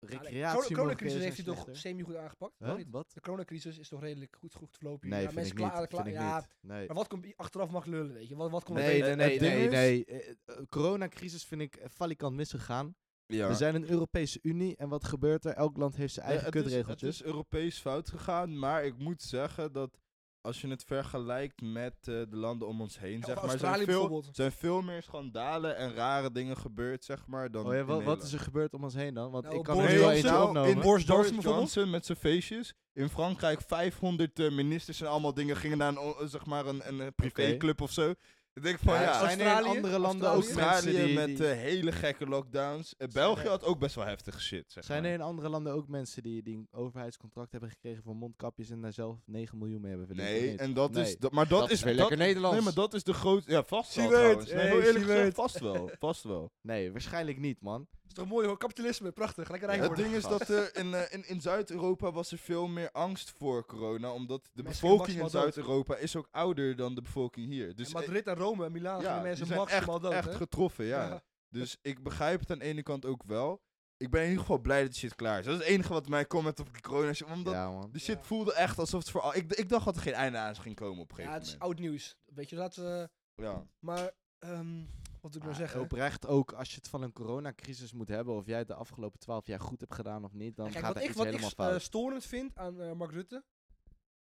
[0.01, 2.53] De Recreatie coronacrisis heeft hij toch semi goed aangepakt?
[2.59, 2.77] Huh?
[2.77, 2.87] Niet?
[2.91, 3.11] Wat?
[3.15, 5.09] De coronacrisis is toch redelijk goed, goed verlopen?
[5.09, 5.71] Nee, ja, vind mensen ik niet.
[5.71, 6.47] klagen, Vind ik ja, niet.
[6.61, 6.87] Nee.
[6.87, 8.37] Maar wat komt achteraf mag lullen, weet je?
[8.37, 10.05] Wat, wat komt er Nee, nee, nee, nee, is- nee.
[10.05, 12.95] Eh, eh, coronacrisis vind ik eh, valikant misgegaan.
[13.27, 13.49] ja.
[13.49, 15.53] We zijn een Europese Unie en wat gebeurt er?
[15.53, 17.21] Elk land heeft zijn Ja, eigen het, is, het kutregeltjes.
[17.21, 19.99] is Europees fout gegaan, maar ik moet zeggen dat
[20.42, 23.85] als je het vergelijkt met eh, de landen om ons heen, Ja, zeg maar, zijn
[23.85, 28.22] veel, zijn veel meer schandalen en rare dingen gebeurd, zeg maar, dan Oh ja, wat,
[28.22, 29.31] is er gebeurd om ons heen dan?
[29.31, 30.70] Want Nou, ik kan Boris er wel Johnson- eentje opnomen.
[30.70, 32.74] in Boris Johnson Johnson, met zijn feestjes.
[32.92, 37.00] In Frankrijk 500 eh, ministers en allemaal dingen gingen naar een, zeg maar een, een,
[37.00, 38.14] eh, privéclub of zo.
[38.55, 39.77] Ik denk van Ja, ja, zijn er in Australië?
[39.77, 40.65] andere landen ook Australië?
[40.65, 41.37] mensen Australië die...
[41.37, 42.95] met eh, hele gekke lockdowns.
[42.97, 45.11] Eh, België had ook best wel heftige shit, zeg zijn maar.
[45.11, 48.81] er in andere landen ook mensen die, die een overheidscontract hebben gekregen voor mondkapjes en
[48.81, 50.29] daar zelf 9 miljoen mee hebben verdiend?
[50.29, 51.05] Nee, en dat Nee.
[51.05, 51.17] is...
[51.17, 52.57] Dat, maar dat, Dat is weer dat- lekker Nederlands.
[52.57, 53.51] Nee, maar dat is de grootste...
[53.53, 54.49] Ja, vast wel weet, trouwens.
[54.53, 55.91] Nee, hey, heel eerlijk gezegd, vast wel.
[55.99, 56.53] Vast wel.
[56.63, 57.87] Nee, waarschijnlijk niet, man.
[58.11, 60.05] Is toch mooi hoor, kapitalisme, prachtig, lekker rijk het worden.
[60.05, 63.66] ding is dat eh, in, eh, in, in Zuid-Europa was er veel meer angst voor
[63.66, 64.12] corona.
[64.12, 65.55] Omdat de Mensen bevolking in maximaal dood.
[65.55, 67.75] Zuid-Europa is ook ouder dan de bevolking hier.
[67.77, 70.29] Dus En Madrid en Rome en Milaan ja, mensen die zijn maximaal echt, dood, echt
[70.29, 70.35] hè?
[70.35, 71.23] getroffen, ja.
[71.49, 73.62] Dus ik begrijp het aan de ene kant ook wel.
[73.96, 75.44] Ik ben in ieder geval blij dat die shit klaar is.
[75.44, 77.27] Dat is het enige wat mij comment op die corona shit.
[77.27, 77.90] Omdat ja, man.
[77.92, 78.23] de shit Ja.
[78.23, 79.35] voelde echt alsof het voor al...
[79.35, 81.46] Ik, ik dacht dat er geen einde aan ging komen op een Ja, gegeven het
[81.46, 81.70] is moment.
[81.79, 82.16] oud nieuws.
[82.25, 83.09] Weet je, laten we...
[83.42, 83.66] Ja.
[83.79, 84.83] Maar, ehm,
[85.22, 85.80] wat ik nou zeggen?
[85.80, 89.18] Oprecht ook, als je het van een coronacrisis moet hebben, of jij het de afgelopen
[89.20, 91.26] 12 jaar goed hebt gedaan of niet, dan Kijk, gaat wat er ik, iets wat
[91.26, 91.83] ik helemaal eh, fout.
[91.83, 93.44] storend vind aan eh, Mark Rutte,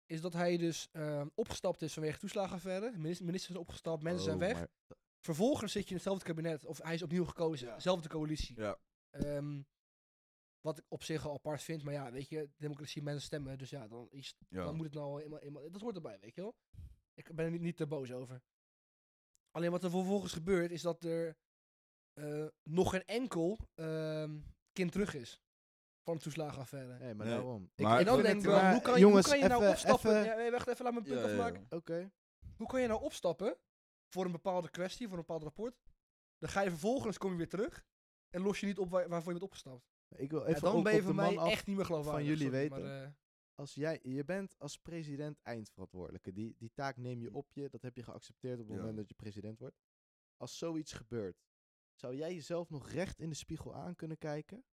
[0.07, 2.91] is dat hij dus ehm, opgestapt is vanwege toeslagenaffaire.
[2.97, 4.55] Minister, ministers zijn opgestapt, mensen zijn Oh, weg.
[4.55, 4.69] maar-
[5.21, 7.75] Vervolgens zit je in hetzelfde kabinet, of hij is opnieuw gekozen, Ja.
[7.75, 8.57] dezelfde coalitie.
[8.61, 8.79] Ja.
[9.11, 9.63] Ehm,
[10.61, 13.71] wat ik op zich al apart vind, maar ja, weet je, democratie, mensen stemmen, dus
[13.71, 14.65] ja, dan, is, Ja.
[14.65, 16.55] dan moet het nou eenmaal, eenmaal, dat hoort erbij, weet je wel.
[17.15, 18.43] Ik ben er niet, niet te boos over.
[19.51, 21.37] Alleen wat er vervolgens gebeurt, is dat er
[22.13, 24.39] eh, nog geen enkel ehm,
[24.73, 25.43] kind terug is
[26.03, 26.99] van de toeslagenaffaire.
[26.99, 27.35] Nee, maar Nee.
[27.35, 27.71] daarom.
[27.77, 29.73] Maar- en dan denk ik wel, hoe kan je, jongens, hoe kan je nou even-
[29.75, 30.11] opstappen?
[30.11, 31.67] even- Ja, nee, wacht even, laat me een punt Ja, ja, afmaken.
[31.71, 32.11] Oké.
[32.57, 33.57] Hoe kan je nou opstappen
[34.09, 35.75] voor een bepaalde kwestie, voor een bepaald rapport?
[36.39, 37.85] Dan ga je vervolgens, kom je weer terug
[38.31, 39.85] en los je niet op waar, waarvoor je bent opgestapt.
[40.17, 41.51] Ik wil En even dan ook ben je op de van mij af.
[41.51, 42.27] echt niet meer geloofwaardig.
[42.27, 42.83] jullie sorry, weten.
[42.83, 43.09] Maar, eh,
[43.61, 46.33] Als jij, je bent als president eindverantwoordelijke.
[46.33, 47.69] Die, die taak neem je op je.
[47.69, 48.81] Dat heb je geaccepteerd op het Ja.
[48.81, 49.77] moment dat je president wordt.
[50.37, 51.37] Als zoiets gebeurt,
[51.95, 54.65] zou jij jezelf nog recht in de spiegel aan kunnen kijken?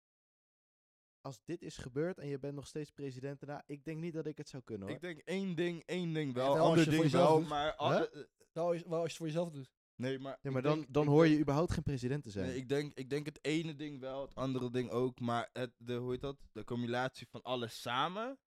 [1.21, 4.25] Als dit is gebeurd en je bent nog steeds president daarna, ik denk niet dat
[4.25, 4.95] ik het zou kunnen hoor.
[4.95, 7.47] Ik denk één ding, één ding wel, wel als ander ding wel, doet.
[7.47, 7.65] maar...
[7.69, 7.77] Huh?
[7.77, 9.71] alle- eh, wel, als- wel als je het voor jezelf doet.
[9.95, 10.37] nee, maar...
[10.41, 12.47] ja, maar dan, denk- dan hoor denk- je überhaupt geen president te zijn.
[12.47, 15.73] Nee, ik denk, ik denk het ene ding wel, het andere ding ook, maar het,
[15.77, 16.37] de, hoe heet dat?
[16.51, 18.37] De combinatie van alles samen,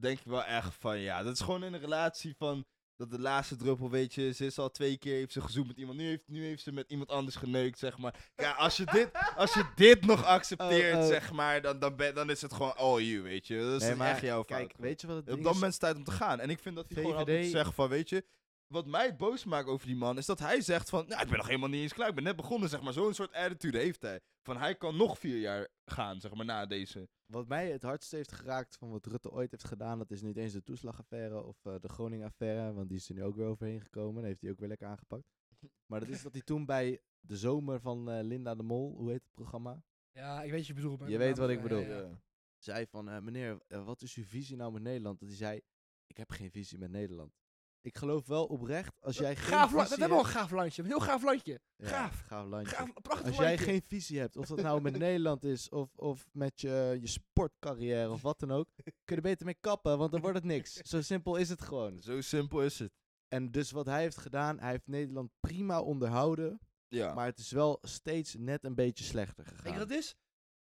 [0.00, 2.64] denk ik wel echt van, ja, dat is gewoon in een relatie van,
[2.96, 5.76] dat de laatste druppel, weet je, ze is al twee keer, heeft ze gezoend met
[5.78, 8.30] iemand, nu heeft, nu heeft ze met iemand anders geneukt, zeg maar.
[8.36, 11.06] Ja, als je dit, als je dit nog accepteert, Oh, oh.
[11.06, 13.58] zeg maar, dan, dan, ben, dan is het gewoon all you, weet je.
[13.58, 14.46] Dat is Nee, maar echt jouw fout.
[14.46, 15.44] Kijk, weet je wat het Op dat is?
[15.60, 16.40] moment is het tijd om te gaan.
[16.40, 18.24] En ik vind dat hij gewoon had moeten zeggen van, weet je,
[18.68, 21.36] wat mij boos maakt over die man, is dat hij zegt van, nou, ik ben
[21.36, 22.92] nog helemaal niet eens klaar, ik ben net begonnen, zeg maar.
[22.92, 24.20] Zo'n soort attitude heeft hij.
[24.42, 27.08] Van, hij kan nog vier jaar gaan, zeg maar, na deze.
[27.26, 30.36] Wat mij het hardst heeft geraakt van wat Rutte ooit heeft gedaan, dat is niet
[30.36, 33.80] eens de toeslagaffaire of eh, de Groningen-affaire, want die is er nu ook weer overheen
[33.80, 34.14] gekomen.
[34.14, 35.28] Dat heeft hij ook weer lekker aangepakt.
[35.90, 39.10] Maar dat is dat hij toen bij de zomer van eh, Linda de Mol, hoe
[39.10, 41.08] heet het programma, Ja, ik weet wat je bedoelt.
[41.08, 41.80] Je weet wat ik bedoel.
[41.80, 42.20] ja, ja.
[42.58, 45.20] zei van, eh, meneer, wat is uw visie nou met Nederland?
[45.20, 45.60] Dat hij zei,
[46.06, 47.32] ik heb geen visie met Nederland.
[47.80, 49.70] Ik geloof wel oprecht, als jij geen Gaaf.
[49.70, 50.82] We visie hebben wel een gaaf landje.
[50.82, 51.60] Een heel gaaf landje.
[51.76, 52.20] Ja, gaaf.
[52.26, 52.74] gaaf landje.
[52.76, 55.96] Gaaf, een prachtig Als jij geen visie hebt, of dat nou met Nederland is, of,
[55.96, 59.98] of met je, je sportcarrière, of wat dan ook, kun je er beter mee kappen,
[59.98, 60.72] want dan wordt het niks.
[60.90, 61.98] Zo simpel is het gewoon.
[61.98, 62.92] Zo simpel is het.
[63.28, 67.14] En dus wat hij heeft gedaan, hij heeft Nederland prima onderhouden, Ja.
[67.14, 69.72] maar het is wel steeds net een beetje slechter Weet gegaan.
[69.72, 70.14] je wat het is?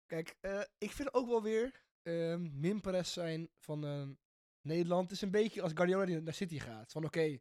[0.06, 4.14] Kijk, eh, ik vind ook wel weer ehm minpres zijn van ehm,
[4.68, 5.12] Nederland.
[5.12, 6.92] is een beetje als Guardiola die naar City gaat.
[6.92, 7.40] Van oké,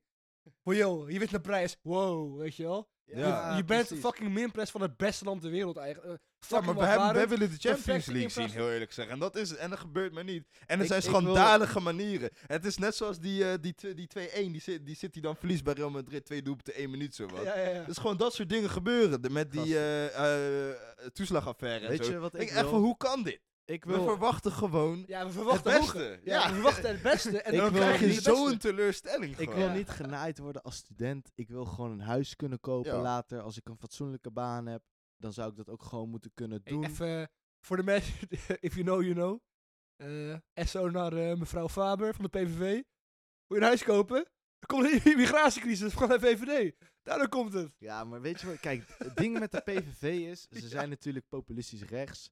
[0.62, 1.76] okay, joh, je wint een prijs.
[1.82, 2.88] Wow, weet je wel?
[3.04, 4.04] Ja, je, je bent precies.
[4.04, 6.12] fucking minpres van het beste land ter wereld eigenlijk.
[6.12, 6.18] Eh,
[6.48, 7.28] Ja, maar wij, hebben- welvarend.
[7.38, 9.08] willen de Champions League zien, heel eerlijk gezegd.
[9.10, 10.44] En dat, is, en dat gebeurt maar niet.
[10.66, 12.30] En er Ik- zijn wil- schandalige manieren.
[12.46, 15.64] Het is net zoals die, eh, die, tw- die 2-1, die, die City dan verliest
[15.64, 16.24] bij Real Madrid.
[16.24, 17.44] Twee doelpunten, één minuut zo wat.
[17.86, 19.22] Dus gewoon dat soort dingen gebeuren.
[19.22, 20.70] De- met die eh,
[21.12, 22.10] toeslagaffaire en Weet zo.
[22.12, 22.78] je wat ik Ik echt wil?
[22.78, 23.40] hoe kan dit?
[23.68, 26.20] Ik We verwachten gewoon Ja, we verwachten het beste.
[26.24, 27.42] Ja, we verwachten het beste.
[27.42, 29.54] En dan wil krijg je zo'n teleurstelling Ik gewoon.
[29.54, 29.72] wil Ja.
[29.72, 31.30] niet genaaid worden als student.
[31.34, 33.00] Ik wil gewoon een huis kunnen kopen Ja.
[33.00, 33.40] later.
[33.40, 34.82] Als ik een fatsoenlijke baan heb,
[35.16, 36.84] dan zou ik dat ook gewoon moeten kunnen doen.
[36.84, 37.26] Even eh,
[37.60, 38.14] voor de mensen,
[38.60, 39.40] if you know, you know.
[39.96, 42.58] Eh SO naar eh, mevrouw Faber van de PVV.
[42.58, 42.82] Wil
[43.46, 44.18] je een huis kopen?
[44.58, 46.74] Er komt een immigratiecrisis van de VVD.
[47.02, 47.74] Daardoor komt het.
[47.78, 48.60] Ja, maar weet je wat?
[48.60, 50.68] Kijk, het ding met de PVV is, ze Ja.
[50.68, 52.30] zijn natuurlijk populistisch rechts.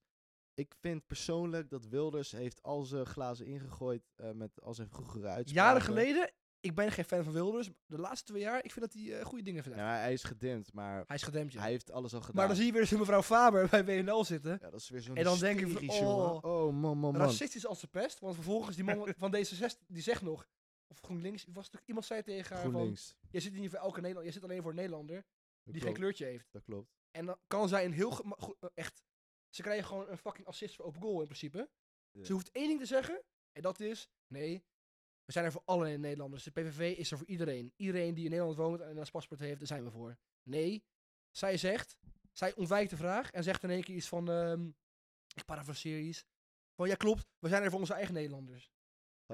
[0.55, 5.27] Ik vind persoonlijk dat Wilders heeft al zijn glazen ingegooid eh, met al zijn vroegere
[5.27, 5.53] uitspraken.
[5.69, 7.71] Jaren geleden, ik ben geen fan van Wilders.
[7.87, 9.79] De laatste twee jaar, ik vind dat hij eh, goede dingen vindt.
[9.79, 11.61] Ja, hij is gedimd, maar Hij is gedempt, ja.
[11.61, 12.37] hij heeft alles al gedaan.
[12.37, 14.59] Maar dan zie je weer een mevrouw Faber bij WNL zitten.
[14.61, 17.17] Ja, dat is weer zo'n En dan denk ik van, oh, oh man, man, man.
[17.17, 18.21] Racistisch als de pest.
[18.21, 20.49] Want vervolgens die man van D66, die zegt nog...
[20.87, 22.73] Of GroenLinks, was het, iemand zei tegen haar van...
[22.73, 23.17] GroenLinks.
[23.31, 25.27] Je zit niet voor elke Nederlander, je zit alleen voor een Nederlander
[25.65, 26.49] Dat die geen kleurtje heeft.
[26.53, 26.95] Dat klopt.
[27.11, 29.03] En dan kan zij een heel eh, echt.
[29.55, 31.71] Ze krijgen gewoon een fucking assist voor open goal in principe.
[32.11, 32.25] Ja.
[32.25, 33.23] Ze hoeft één ding te zeggen.
[33.53, 34.65] En dat is: nee,
[35.25, 36.43] we zijn er voor alle Nederlanders.
[36.43, 37.73] De PVV is er voor iedereen.
[37.77, 40.17] Iedereen die in Nederland woont en een paspoort heeft, daar zijn we voor.
[40.43, 40.85] Nee,
[41.31, 41.97] zij zegt,
[42.33, 44.69] zij ontwijkt de vraag en zegt in één keer iets van: ehm,
[45.35, 46.25] ik parafraseer iets.
[46.75, 48.71] Van ja, klopt, we zijn er voor onze eigen Nederlanders.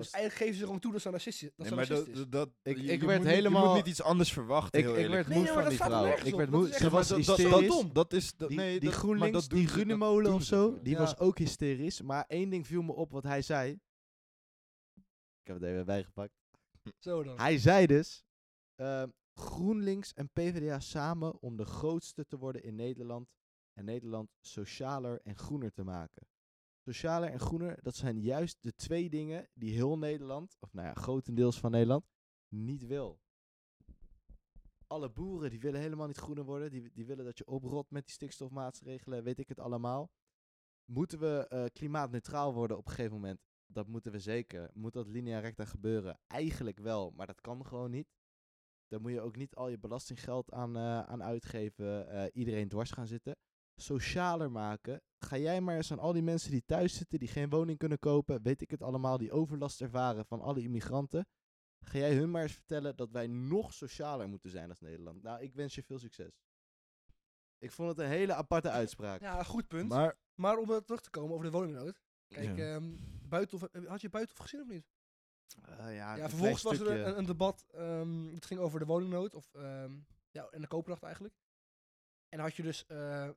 [0.00, 2.16] Dus eigenlijk geven ze gewoon toe dat ze racistisch, dat Nee, ze maar dat, racist
[2.16, 2.22] is.
[2.22, 4.32] dat, dat- Ik- je- ik je werd moet niet- Je helemaal- moet niet iets anders
[4.32, 5.14] verwachten, ik, heel ik eerlijk.
[5.14, 6.26] werd Nee, moe nee, van die vrouw.
[6.26, 6.66] Ik werd moe.
[6.66, 7.50] Ze echt- was dat, hysterisch.
[7.50, 8.36] dat, is- dat is...
[8.36, 10.98] Dat, Die, nee, die GroenLinks, die doen of zo, die Ja.
[10.98, 12.02] was ook hysterisch.
[12.02, 13.70] Maar één ding viel me op wat hij zei.
[15.40, 16.32] Ik heb het even bijgepakt.
[16.98, 17.38] Zo dan.
[17.38, 18.24] Hij zei dus,
[18.74, 23.28] ehm, GroenLinks en PvdA samen om de grootste te worden in Nederland.
[23.72, 26.26] En Nederland socialer en groener te maken.
[26.92, 30.94] Socialer en groener, dat zijn juist de twee dingen die heel Nederland, of nou ja,
[30.94, 32.04] grotendeels van Nederland,
[32.48, 33.20] niet wil.
[34.86, 36.70] Alle boeren die willen helemaal niet groener worden.
[36.70, 40.10] Die, die willen dat je oprot met die stikstofmaatregelen, weet ik het allemaal.
[40.84, 43.40] Moeten we eh, klimaatneutraal worden op een gegeven moment?
[43.66, 44.70] Dat moeten we zeker.
[44.74, 46.20] Moet dat linea recta gebeuren?
[46.26, 48.08] Eigenlijk wel, maar dat kan gewoon niet.
[48.88, 52.08] Daar moet je ook niet al je belastinggeld aan, eh, aan uitgeven.
[52.08, 53.36] eh, iedereen dwars gaan zitten.
[53.74, 55.02] Socialer maken.
[55.24, 57.98] Ga jij maar eens aan al die mensen die thuis zitten, die geen woning kunnen
[57.98, 61.26] kopen, weet ik het allemaal, die overlast ervaren van alle immigranten.
[61.80, 65.22] Ga jij hun maar eens vertellen dat wij nog socialer moeten zijn als Nederland?
[65.22, 66.40] Nou, ik wens je veel succes.
[67.58, 69.20] Ik vond het een hele aparte uitspraak.
[69.20, 69.88] Ja, goed punt.
[69.88, 72.00] Maar, Maar, om er terug te komen over de woningnood.
[72.28, 72.74] Kijk, Ja.
[72.74, 72.94] ehm,
[73.28, 74.86] Buitenhof, eh, had je Buitenhof gezien of niet?
[75.62, 77.64] Eh, ja, vervolgens was er een, een debat.
[77.70, 79.34] ehm, het ging over de woningnood.
[79.34, 79.98] Of, ehm,
[80.30, 81.34] ja, en de koopkracht eigenlijk.
[82.28, 83.30] En had je dus uh,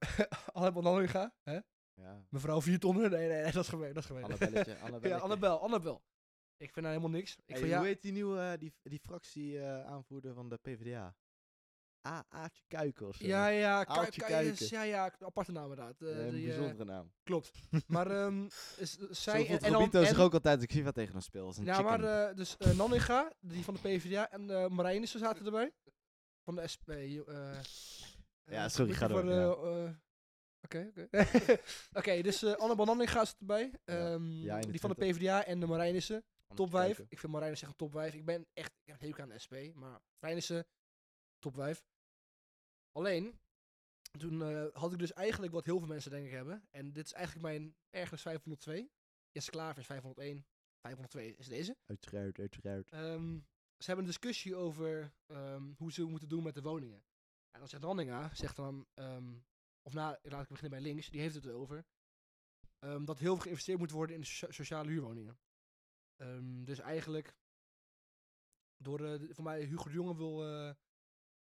[0.54, 1.60] Anne Banallinga, hè?
[1.96, 3.12] Ja, Mevrouw Viertonnen.
[3.12, 3.94] Nee, nee, nee, dat is gemeen.
[3.94, 4.24] Dat is gemeen.
[4.24, 5.10] Annabelletje, Annabelletje.
[5.10, 6.04] ja, Annabel, Annabel.
[6.58, 7.32] Ik vind haar helemaal niks.
[7.36, 11.16] Ik Hey, vind, ja, Hoe heet die nieuwe, eh, die, die fractie-aanvoerder van de PvdA?
[12.08, 12.26] A
[13.02, 13.26] of zo.
[13.26, 14.68] ja, ja, Ka- Kuiken.
[14.70, 16.02] ja, ja, aparte naam inderdaad.
[16.02, 17.12] Eh, Eh, een die, eh, bijzondere naam.
[17.24, 17.52] klopt.
[17.88, 18.46] Maar ehm,
[18.78, 21.46] is, zij en, Robito zich en- ook altijd ik FIFA tegen hem speel.
[21.46, 22.00] Als een Ja, chicken.
[22.00, 25.72] maar eh, dus eh Nanninga, die van de PvdA en uh, Marijnissen zaten erbij.
[26.44, 26.89] Van de SP.
[26.89, 29.36] eh, Ja, eh, sorry, ga voor door, de,
[29.80, 30.00] ja.
[30.74, 31.07] Oké, oké.
[31.99, 33.74] Oké, dus eh Anne Bananninga zit erbij.
[33.86, 35.17] Ehm, ja, die van de 21.
[35.17, 36.24] PvdA en de Marijnissen.
[36.55, 36.84] Top 5.
[36.84, 37.05] Kuiken.
[37.09, 38.13] Ik vind Marijnissen echt een top 5.
[38.13, 40.67] Ik ben echt, ik heb een hekel aan de SP, maar Marijnissen,
[41.39, 41.84] top 5.
[42.91, 43.39] Alleen,
[44.19, 46.67] toen eh, had ik dus eigenlijk wat heel veel mensen denk ik hebben.
[46.71, 48.91] En dit is eigenlijk mijn ergens 502.
[49.32, 50.45] Jesse Klaver is 501.
[50.82, 51.78] 502 is deze.
[51.86, 52.89] Uiteraard, uiteraard.
[52.89, 53.39] Ehm,
[53.78, 57.03] ze hebben een discussie over ehm, hoe ze moeten doen met de woningen.
[57.51, 58.88] En dan zegt Ranninga, zegt dan,
[59.84, 61.86] of na, laat ik beginnen bij links, die heeft het erover,
[62.80, 65.40] ehm, dat heel veel geïnvesteerd moet worden in sociale huurwoningen.
[66.16, 67.36] Ehm, dus eigenlijk,
[68.78, 70.74] door, de- voor mij, Hugo de Jonge wil, eh,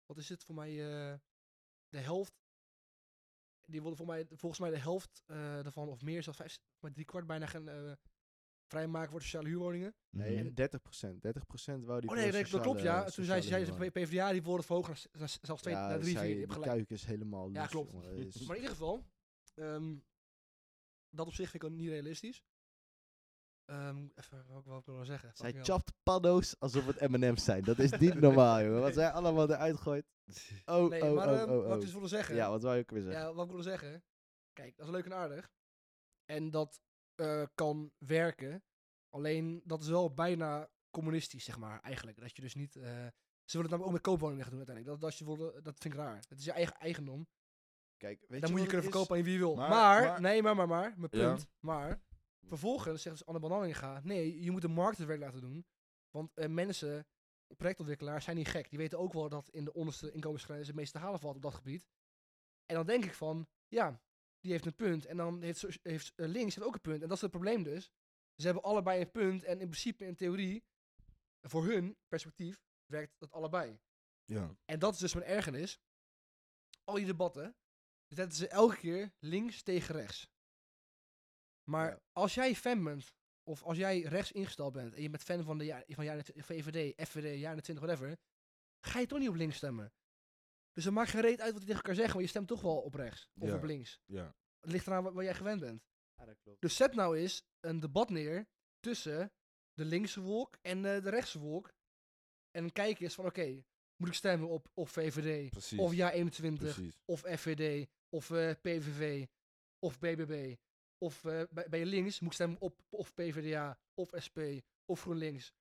[0.06, 1.18] wat is het, voor mij eh,
[1.88, 2.32] de helft,
[3.66, 6.92] die wilde voor mij, volgens mij de helft eh daarvan, of meer, zelfs vijf, maar
[6.92, 7.92] drie kwart bijna eh,
[8.74, 9.94] vrijmaken voor sociale huurwoningen.
[10.10, 10.46] Nee, Mhm.
[10.46, 11.22] en 30%.
[11.22, 13.04] 30% wou die Oh voor nee, dat, dat klopt ja.
[13.04, 13.90] Toen zei, ze.
[13.92, 16.28] PvdA die wilde verhogen naar, zelfs twee, Ja, naar drie, zij- vier.
[16.28, 16.70] Je die hebt gelijk.
[16.72, 17.90] kuik is helemaal Ja, klopt.
[17.92, 18.16] jongen.
[18.16, 19.04] Dat is- Maar in ieder geval,
[19.54, 19.96] ehm,
[21.10, 22.42] dat op zich vind ik ook niet realistisch.
[23.64, 25.30] Ehm, even, wat, wat wil ik nou zeggen?
[25.34, 27.62] Zij chapt paddo's alsof het M&M's zijn.
[27.64, 28.80] Dat is niet normaal, jongen.
[28.80, 30.06] Wat zij allemaal eruit gooit.
[30.64, 31.80] Oh, Nee, oh, maar oh, ehm, oh, wat ik oh.
[31.80, 32.34] dus wilde zeggen.
[32.34, 33.20] Ja, wat wou je ook weer zeggen?
[33.22, 34.04] Ja, wat ik wilde zeggen.
[34.52, 35.50] Kijk, dat is leuk en aardig.
[36.24, 36.80] En dat
[37.14, 38.62] eh, kan werken.
[39.10, 42.20] Alleen dat is wel bijna communistisch, zeg maar, eigenlijk.
[42.20, 42.76] Dat je dus niet.
[42.76, 42.82] eh,
[43.44, 45.00] ze willen het namelijk ook met koopwoningen doen uiteindelijk.
[45.00, 46.16] Dat, dat, je wilde, dat vind ik raar.
[46.28, 47.26] Het is je eigen eigendom.
[47.96, 49.54] Kijk, weet Dan moet je kunnen verkopen aan wie je wil.
[49.54, 50.94] Maar, Maar- maar- nee, maar, maar, maar.
[50.96, 51.28] Mijn Ja.
[51.34, 51.48] punt.
[51.60, 52.02] Maar,
[52.42, 55.66] vervolgens zegt dus Anne Bananninga, nee, je moet de markt het werk laten doen.
[56.10, 57.06] Want eh, mensen,
[57.56, 58.68] projectontwikkelaars, zijn niet gek.
[58.70, 61.42] Die weten ook wel dat in de onderste inkomensgrens het meeste te halen valt op
[61.42, 61.86] dat gebied.
[62.66, 64.00] En dan denk ik van, ja,
[64.44, 65.06] die heeft een punt.
[65.06, 67.02] En dan heeft, heeft eh, links heeft ook een punt.
[67.02, 67.90] En dat is het probleem dus.
[68.36, 69.42] Ze hebben allebei een punt.
[69.44, 70.64] En in principe, in theorie,
[71.48, 73.78] voor hun perspectief, werkt dat allebei.
[74.24, 74.56] Ja.
[74.64, 75.78] En dat is dus mijn ergernis.
[76.84, 77.56] Al die debatten,
[78.08, 80.28] zetten ze elke keer links tegen rechts.
[81.70, 82.00] Maar Ja.
[82.12, 85.58] als jij fan bent, of als jij rechts ingesteld bent, en je bent fan van
[85.58, 88.18] de ja- van jaren VVD, FVD, jaren 20, whatever,
[88.86, 89.92] ga je toch niet op links stemmen.
[90.74, 92.60] Dus het maakt geen reet uit wat die tegen elkaar zeggen, want je stemt toch
[92.60, 93.54] wel op rechts, of Ja.
[93.56, 94.00] op links.
[94.06, 94.34] Ja.
[94.60, 95.82] Het ligt eraan waar, jij gewend bent.
[96.16, 96.60] Ja, dat klopt.
[96.60, 98.46] Dus zet nou eens een debat neer
[98.80, 99.32] tussen
[99.72, 101.72] de linkse wolk en eh, de rechtse wolk.
[102.50, 103.62] En kijk eens van, oké,
[103.96, 105.78] moet ik stemmen op of VVD, Precies.
[105.78, 106.98] of JA21, Precies.
[107.04, 109.26] of FVD, of eh, PVV,
[109.78, 110.54] of BBB.
[110.98, 114.38] Of eh, bij, bij links moet ik stemmen op of PvdA, of SP,
[114.84, 115.52] of GroenLinks.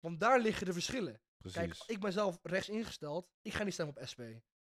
[0.00, 1.20] Want daar liggen de verschillen.
[1.52, 1.78] Precies.
[1.78, 3.28] Kijk, ik ben zelf rechts ingesteld.
[3.42, 4.20] Ik ga niet stemmen op SP.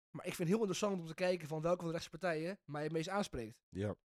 [0.09, 2.59] Maar ik vind het heel interessant om te kijken van welke van de rechtse partijen
[2.65, 3.57] mij het meest aanspreekt.
[3.69, 3.95] Ja.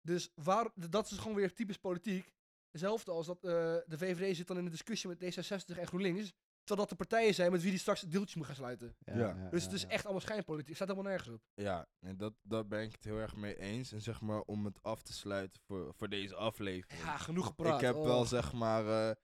[0.00, 2.32] Dus waar, dat is gewoon weer typisch politiek.
[2.70, 3.50] Hetzelfde als dat eh,
[3.86, 6.32] de VVD zit dan in een discussie met D66 en GroenLinks.
[6.64, 8.96] Terwijl dat de partijen zijn met wie die straks deeltjes moet gaan sluiten.
[8.98, 9.32] Ja.
[9.50, 9.88] Dus ja, het is ja.
[9.88, 10.66] echt allemaal schijnpolitiek.
[10.68, 11.42] Het staat helemaal nergens op.
[11.54, 13.92] Ja, en dat, daar ben ik het heel erg mee eens.
[13.92, 17.00] En zeg maar, om het af te sluiten voor, voor deze aflevering.
[17.02, 17.74] Ja, genoeg gepraat.
[17.80, 18.04] ik heb Oh.
[18.04, 19.08] wel zeg maar.
[19.08, 19.14] eh,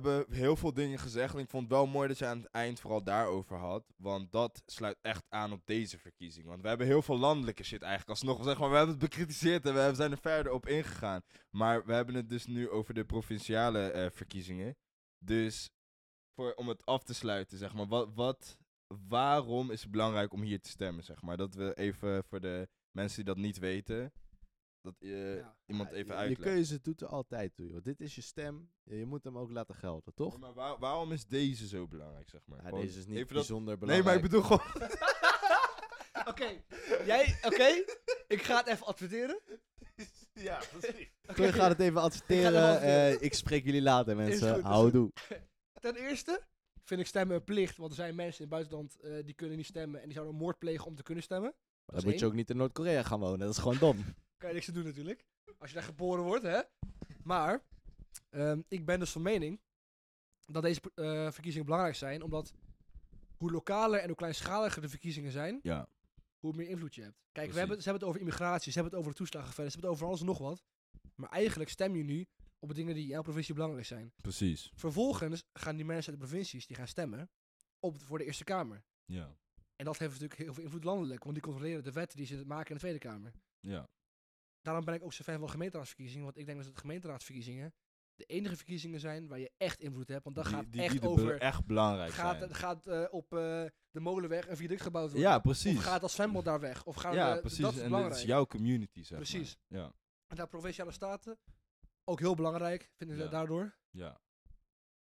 [0.00, 1.34] we hebben heel veel dingen gezegd.
[1.34, 3.84] En ik vond het wel mooi dat je aan het eind vooral daarover had.
[3.96, 6.46] Want dat sluit echt aan op deze verkiezing.
[6.46, 8.44] Want we hebben heel veel landelijke shit eigenlijk alsnog.
[8.44, 11.22] Zeg maar, we hebben het bekritiseerd en we zijn er verder op ingegaan.
[11.50, 14.76] Maar we hebben het dus nu over de provinciale eh, verkiezingen.
[15.18, 15.70] Dus
[16.34, 17.86] voor, om het af te sluiten, zeg maar.
[17.86, 18.58] Wat, wat,
[19.08, 21.36] waarom is het belangrijk om hier te stemmen, zeg maar?
[21.36, 24.12] Dat we even voor de mensen die dat niet weten.
[24.82, 25.56] Dat eh, Ja.
[25.66, 26.50] iemand Ja, even je- Je uitlegt.
[26.50, 27.82] keuze doet er altijd toe, joh.
[27.82, 28.70] Dit is je stem.
[28.82, 30.32] Je je moet hem ook laten gelden, toch?
[30.32, 32.58] Ja, maar waar- waarom is deze zo belangrijk, zeg maar?
[32.58, 34.04] Ja, Gewoon deze is niet even dat- bijzonder Nee, belangrijk.
[34.04, 34.90] maar ik bedoel gewoon...
[36.32, 36.62] Oké,
[37.04, 37.84] jij, oké.
[38.28, 39.40] Ik ga het even adverteren.
[40.48, 41.00] ja, precies.
[41.00, 42.80] Ik ga het even Ik ga adverteren.
[42.80, 44.54] eh, ik spreek jullie later, mensen.
[44.54, 45.12] goed, Houdoe.
[45.80, 46.42] Ten eerste
[46.84, 47.76] vind ik stemmen een plicht.
[47.76, 49.98] Want er zijn mensen in het buitenland eh, die kunnen niet stemmen.
[50.00, 51.54] En die zouden een moord plegen om te kunnen stemmen.
[51.86, 53.38] Maar dan moet je ook niet in Noord-Korea gaan wonen.
[53.38, 53.96] Dat is gewoon dom.
[54.42, 55.24] Kan je niks aan doen natuurlijk.
[55.58, 56.60] Als je daar geboren wordt, hè.
[57.24, 57.62] Maar,
[58.30, 59.60] ehm, ik ben dus van mening
[60.46, 62.22] dat deze eh, verkiezingen belangrijk zijn.
[62.22, 62.54] Omdat
[63.36, 65.88] hoe lokaler en hoe kleinschaliger de verkiezingen zijn, Ja,
[66.38, 67.16] hoe meer invloed je hebt.
[67.32, 69.78] Kijk, we hebben, ze hebben het over immigratie, ze hebben het over de toeslagenverder, ze
[69.78, 70.62] hebben het over alles en nog wat.
[71.14, 72.26] Maar eigenlijk stem je nu
[72.58, 74.12] op de dingen die in jouw provincie belangrijk zijn.
[74.22, 74.72] precies.
[74.74, 77.30] Vervolgens gaan die mensen uit de provincies die gaan stemmen
[77.80, 78.82] op, voor de Eerste Kamer.
[79.04, 79.36] Ja,
[79.76, 82.46] En dat heeft natuurlijk heel veel invloed landelijk, want die controleren de wetten die ze
[82.46, 83.32] maken in de Tweede Kamer.
[83.60, 83.88] ja.
[84.62, 87.74] Daarom ben ik ook zo fan van gemeenteraadsverkiezingen, want ik denk dat de gemeenteraadsverkiezingen
[88.14, 91.08] de enige verkiezingen zijn waar je echt invloed hebt, want dat gaat die, echt die
[91.08, 91.38] over...
[91.40, 92.54] echt belangrijk gaat zijn.
[92.54, 95.28] gaat eh, op eh, de molenweg een viaduct gebouwd worden?
[95.30, 95.76] Ja, precies.
[95.76, 96.84] Of gaat dat zwembad daar weg?
[96.84, 97.58] Of gaan ja, precies.
[97.58, 98.16] dat is en belangrijk.
[98.16, 99.56] is jouw community, zeg Precies.
[99.68, 99.80] maar.
[99.80, 99.92] Ja,
[100.26, 101.38] En daar provinciale staten,
[102.04, 103.28] ook heel belangrijk, vinden ze Ja.
[103.28, 103.76] daardoor.
[103.90, 104.20] ja.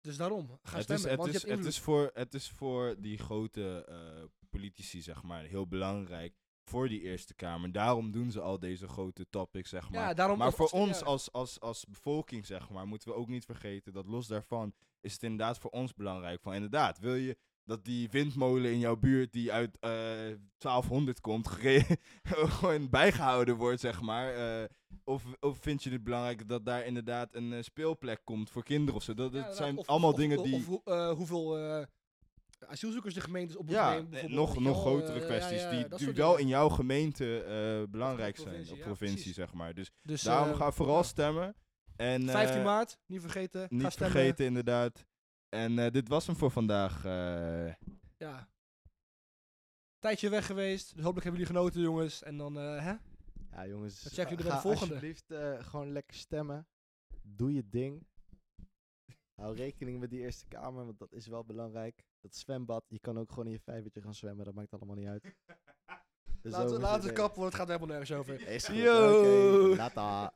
[0.02, 2.34] Dus daarom, ga Het is, stemmen, het, want is, je hebt het, is voor, het
[2.34, 6.36] is voor die grote eh, politici, zeg maar, heel belangrijk.
[6.72, 7.72] Voor die Eerste Kamer.
[7.72, 10.16] Daarom doen ze al deze grote topics, zeg maar.
[10.18, 11.06] ja, Maar voor ons ja.
[11.06, 15.14] als, als, als bevolking, zeg maar, moeten we ook niet vergeten dat los daarvan is
[15.14, 16.42] het inderdaad voor ons belangrijk.
[16.42, 19.90] Van inderdaad, wil je dat die windmolen in jouw buurt die uit eh
[20.58, 21.96] 1200 komt, gere-
[22.58, 24.34] gewoon bijgehouden wordt, zeg maar.
[24.34, 24.66] Eh,
[25.04, 28.96] of, of vind je het belangrijk dat daar inderdaad een eh, speelplek komt voor kinderen
[28.96, 29.14] of zo?
[29.14, 30.66] Dat, dat Ja, zijn of- allemaal of- dingen die...
[30.68, 31.86] Of, eh, hoeveel eh,
[32.68, 34.14] asielzoekers de gemeentes op ja, nemen.
[34.14, 36.41] eh, nog, nog grotere eh, kwesties ja, ja, die, die wel dingen.
[36.41, 39.36] in jouw gemeente eh, belangrijk zijn, ja, provincie, precies.
[39.36, 39.74] zeg maar.
[39.74, 41.03] Dus Dus, daarom ga vooral ja.
[41.03, 41.55] stemmen.
[41.95, 43.62] En, 15 eh, maart, niet vergeten.
[43.62, 44.12] Ga Niet stemmen.
[44.12, 45.05] vergeten, inderdaad.
[45.49, 47.05] En eh, dit was hem voor vandaag.
[47.05, 47.74] eh.
[48.18, 48.49] Ja.
[49.99, 50.93] Tijdje weg geweest.
[50.95, 52.24] Dus hopelijk hebben jullie genoten, jongens.
[52.24, 52.93] En dan, eh, hè?
[53.51, 54.01] Ja, jongens.
[54.03, 54.93] Dan checken jullie ga bij de volgende.
[54.93, 56.68] alsjeblieft eh, gewoon lekker stemmen.
[57.22, 58.07] Doe je ding.
[59.36, 62.03] Hou rekening met die Eerste Kamer, want dat is wel belangrijk.
[62.22, 65.08] Dat zwembad, je kan ook gewoon in je vijvertje gaan zwemmen, dat maakt allemaal niet
[65.08, 65.24] uit.
[66.42, 68.48] Dus laten we laten we het kappen, want het gaat helemaal nergens over.
[68.48, 69.76] Is goed, Yo.
[69.76, 70.34] Lata.